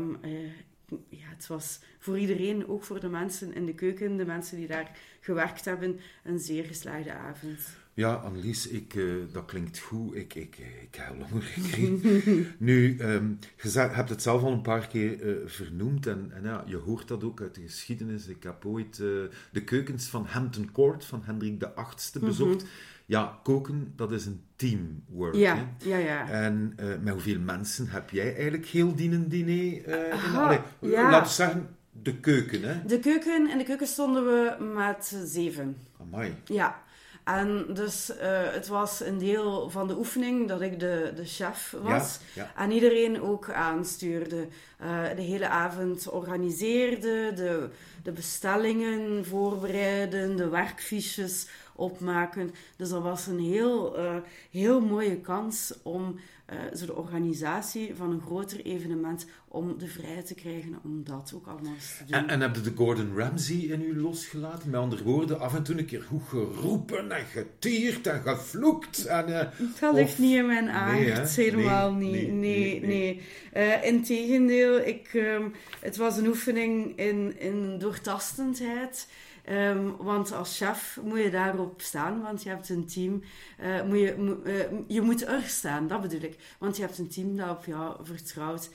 ja, 1.09 1.29
het 1.29 1.47
was 1.47 1.81
voor 1.99 2.19
iedereen, 2.19 2.69
ook 2.69 2.85
voor 2.85 3.01
de 3.01 3.09
mensen 3.09 3.55
in 3.55 3.67
de 3.67 3.75
keuken, 3.75 4.17
de 4.17 4.25
mensen 4.25 4.57
die 4.57 4.67
daar 4.67 4.99
gewerkt 5.21 5.65
hebben, 5.65 6.01
een 6.25 6.39
zeer 6.39 6.65
geslaagde 6.65 7.13
avond. 7.13 7.59
Ja, 7.95 8.15
Annelies, 8.15 8.69
ik, 8.69 8.95
eh, 8.95 9.05
dat 9.33 9.45
klinkt 9.45 9.79
goed. 9.79 10.15
Ik, 10.15 10.35
ik, 10.35 10.59
ik 10.83 10.95
heb 10.95 11.29
honger 11.29 11.43
gekregen. 11.43 12.47
nu, 12.59 12.97
ehm, 12.99 13.31
je 13.63 13.79
hebt 13.79 14.09
het 14.09 14.23
zelf 14.23 14.43
al 14.43 14.53
een 14.53 14.63
paar 14.63 14.87
keer 14.87 15.29
eh, 15.29 15.49
vernoemd 15.49 16.07
en, 16.07 16.31
en 16.33 16.43
ja, 16.43 16.65
je 16.67 16.77
hoort 16.77 17.09
dat 17.09 17.25
ook 17.25 17.41
uit 17.41 17.55
de 17.55 17.61
geschiedenis. 17.61 18.27
Ik 18.27 18.43
heb 18.43 18.65
ooit 18.65 18.99
eh, 18.99 19.07
de 19.53 19.65
keukens 19.65 20.07
van 20.07 20.27
Hampton 20.27 20.73
Court 20.73 21.05
van 21.05 21.23
Hendrik 21.25 21.61
de 21.61 21.71
VIII 21.75 22.25
bezocht. 22.25 22.65
Ja, 23.07 23.39
koken, 23.43 23.93
dat 23.97 24.13
is 24.13 24.27
een 24.27 24.45
teamwork. 24.57 25.35
Ja, 25.35 25.57
hè. 25.57 25.89
ja, 25.89 25.97
ja. 25.97 26.29
En 26.29 26.73
eh, 26.77 26.87
met 27.01 27.13
hoeveel 27.13 27.39
mensen 27.41 27.89
heb 27.89 28.11
jij 28.11 28.35
eigenlijk 28.35 28.67
heel 28.67 28.95
die 28.95 29.11
een 29.11 29.29
diner? 29.29 29.85
eh, 29.85 30.07
in, 30.07 30.13
Aha, 30.13 30.45
allee, 30.45 30.61
ja. 30.81 31.11
Laten 31.11 31.29
we 31.29 31.35
zeggen, 31.35 31.77
de 31.91 32.15
keuken, 32.17 32.63
hè? 32.63 32.87
De 32.87 32.99
keuken, 32.99 33.51
in 33.51 33.59
de 33.59 33.65
keuken 33.65 33.87
stonden 33.87 34.25
we 34.25 34.65
met 34.75 35.17
zeven. 35.25 35.77
Amai. 36.01 36.35
Ja, 36.45 36.83
en 37.25 37.67
dus 37.75 38.17
eh, 38.17 38.53
het 38.53 38.69
was 38.69 39.01
een 39.01 39.19
deel 39.19 39.71
van 39.71 39.87
de 39.87 39.97
oefening 39.97 40.49
dat 40.49 40.61
ik 40.61 40.81
de, 40.81 41.13
de 41.17 41.25
chef 41.25 41.75
was. 41.83 42.19
Ja, 42.35 42.43
ja. 42.43 42.63
En 42.63 42.71
iedereen 42.71 43.23
ook 43.23 43.51
aanstuurde. 43.51 44.49
Eh, 44.79 45.03
de 45.17 45.23
hele 45.23 45.49
avond 45.49 46.09
organiseerde, 46.09 47.33
de, 47.35 47.69
de 48.03 48.13
bestellingen 48.13 49.25
voorbereiden, 49.25 50.37
de 50.37 50.49
werkfiches 50.49 51.47
opmaken. 51.83 52.51
Dus 52.77 52.89
dat 52.89 53.03
was 53.03 53.27
een 53.27 53.41
heel, 53.41 53.97
eh, 53.99 54.17
heel 54.51 54.81
mooie 54.81 55.17
kans 55.21 55.75
om 55.83 56.17
eh, 56.47 56.59
zo 56.75 56.87
de 56.87 56.97
organisatie 56.97 57.95
van 57.95 58.11
een 58.13 58.21
groter 58.21 58.65
evenement, 58.65 59.27
om 59.49 59.79
de 59.79 59.87
vrijheid 59.87 60.27
te 60.27 60.35
krijgen 60.35 60.79
om 60.85 61.05
dat 61.05 61.33
ook 61.35 61.47
allemaal 61.47 61.73
te 61.99 62.05
doen. 62.07 62.17
En, 62.17 62.29
en 62.29 62.41
heb 62.41 62.55
je 62.55 62.61
de 62.61 62.73
Gordon 62.77 63.17
Ramsay 63.17 63.57
in 63.57 63.81
u 63.83 64.01
losgelaten? 64.01 64.71
Met 64.71 64.81
andere 64.81 65.03
woorden, 65.03 65.41
af 65.41 65.55
en 65.55 65.63
toe 65.63 65.79
een 65.79 65.85
keer 65.87 66.03
goed 66.03 66.23
geroepen 66.29 67.11
en 67.13 67.25
getierd 67.27 68.07
en 68.07 68.23
gevloekt. 68.23 69.05
En, 69.07 69.41
eh, 69.41 69.47
Dat 69.81 69.95
ligt 69.95 70.13
of- 70.13 70.19
niet 70.19 70.37
in 70.37 70.47
mijn 70.47 70.71
aard, 70.71 71.01
Nee, 71.01 71.47
helemaal 71.47 71.93
Nee, 71.93 72.11
niet. 72.11 72.33
nee, 72.33 72.81
Nee, 72.81 72.81
nee, 72.81 72.87
nee. 72.87 73.23
Eh, 73.53 73.85
integendeel, 73.85 74.79
ik, 74.79 75.11
ehm, 75.15 75.49
het 75.81 75.97
was 75.97 76.17
een 76.17 76.27
oefening 76.27 76.97
in, 76.99 77.41
in 77.41 77.79
doortastendheid. 77.79 79.09
Ehm, 79.43 79.91
want 79.99 80.33
als 80.33 80.57
chef 80.57 80.99
moet 81.05 81.23
je 81.23 81.31
daarop 81.31 81.81
staan, 81.81 82.23
want 82.23 82.43
je 82.43 82.49
hebt 82.49 82.69
een 82.69 82.87
team. 82.87 83.23
eh, 83.59 83.83
moet 83.83 83.99
je, 83.99 84.41
eh, 84.45 84.79
je 84.87 85.01
moet 85.01 85.27
er 85.27 85.43
staan, 85.43 85.87
dat 85.89 86.01
bedoel 86.01 86.23
ik. 86.23 86.57
Want 86.59 86.77
je 86.77 86.83
hebt 86.83 86.99
een 86.99 87.09
team 87.09 87.37
dat 87.37 87.51
op 87.57 87.65
jou 87.65 87.97
vertrouwt. 88.07 88.71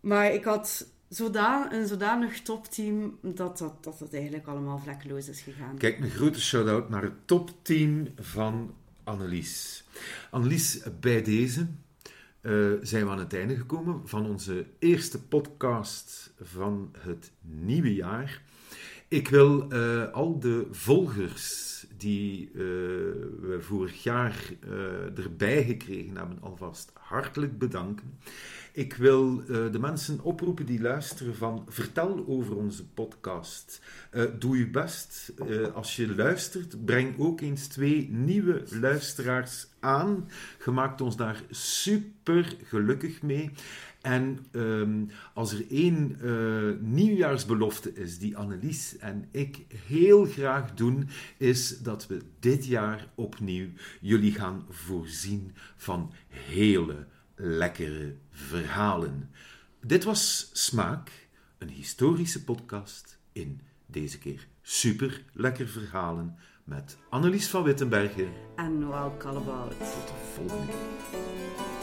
Maar 0.00 0.32
ik 0.32 0.44
had 0.44 0.86
zodan, 1.08 1.72
een 1.72 1.86
zodanig 1.86 2.40
topteam 2.42 3.18
dat 3.22 3.58
dat, 3.58 3.84
dat 3.84 3.98
het 3.98 4.14
eigenlijk 4.14 4.46
allemaal 4.46 4.78
vlekkeloos 4.78 5.28
is 5.28 5.40
gegaan. 5.40 5.76
Kijk, 5.78 5.98
een 6.00 6.10
grote 6.10 6.40
shout-out 6.40 6.88
naar 6.88 7.02
het 7.02 7.26
topteam 7.26 8.08
van 8.16 8.74
Annelies. 9.04 9.84
Annelies, 10.30 10.80
bij 11.00 11.22
deze 11.22 11.66
eh, 12.40 12.70
zijn 12.82 13.04
we 13.04 13.10
aan 13.10 13.18
het 13.18 13.34
einde 13.34 13.56
gekomen 13.56 14.08
van 14.08 14.26
onze 14.26 14.66
eerste 14.78 15.22
podcast 15.22 16.32
van 16.40 16.94
het 16.98 17.30
nieuwe 17.40 17.94
jaar. 17.94 18.42
Ik 19.10 19.28
wil 19.28 19.70
eh, 19.70 20.12
al 20.12 20.38
de 20.38 20.66
volgers 20.70 21.68
die 21.96 22.50
uh, 22.52 22.60
we 23.40 23.56
vorig 23.60 24.02
jaar 24.02 24.36
uh, 24.64 25.18
erbij 25.18 25.64
gekregen 25.64 26.16
hebben, 26.16 26.38
alvast 26.40 26.92
hartelijk 26.94 27.58
bedanken. 27.58 28.18
Ik 28.72 28.94
wil 28.94 29.42
de 29.46 29.78
mensen 29.80 30.20
oproepen 30.20 30.66
die 30.66 30.80
luisteren 30.80 31.34
van 31.34 31.66
vertel 31.68 32.24
over 32.26 32.56
onze 32.56 32.86
podcast. 32.86 33.82
doe 34.38 34.58
je 34.58 34.68
best. 34.68 35.32
als 35.74 35.96
je 35.96 36.14
luistert, 36.14 36.84
breng 36.84 37.18
ook 37.18 37.40
eens 37.40 37.66
twee 37.66 38.08
nieuwe 38.10 38.62
luisteraars 38.80 39.66
aan. 39.80 40.28
Je 40.64 40.70
maakt 40.70 41.00
ons 41.00 41.16
daar 41.16 41.42
super 41.50 42.56
gelukkig 42.64 43.22
mee. 43.22 43.50
En 44.00 44.46
um, 44.52 45.10
als 45.34 45.52
er 45.52 45.70
één 45.70 46.16
uh, 46.22 46.72
nieuwjaarsbelofte 46.80 47.92
is 47.92 48.18
die 48.18 48.36
Annelies 48.36 48.98
en 48.98 49.28
ik 49.30 49.64
heel 49.86 50.24
graag 50.24 50.74
doen, 50.74 51.08
is 51.36 51.78
dat 51.78 52.06
we 52.06 52.20
dit 52.38 52.66
jaar 52.66 53.08
opnieuw 53.14 53.68
jullie 54.00 54.32
gaan 54.32 54.66
voorzien 54.68 55.52
van 55.76 56.12
hele 56.28 57.06
lekkere 57.34 58.14
verhalen. 58.30 59.30
Dit 59.80 60.04
was 60.04 60.50
Smaak, 60.52 61.28
een 61.58 61.68
historische 61.68 62.44
podcast 62.44 63.18
in 63.32 63.60
deze 63.86 64.18
keer 64.18 64.48
super 64.70 65.22
lekker 65.32 65.68
verhalen 65.68 66.36
met 66.64 66.96
Annelies 67.08 67.48
van 67.48 67.62
Wittenbergen 67.62 68.28
en 68.56 68.78
Noël 68.78 69.10
Kallebout. 69.10 69.70
Tot 69.70 70.06
de 70.06 70.14
volgende 70.34 70.66
keer. 70.66 71.79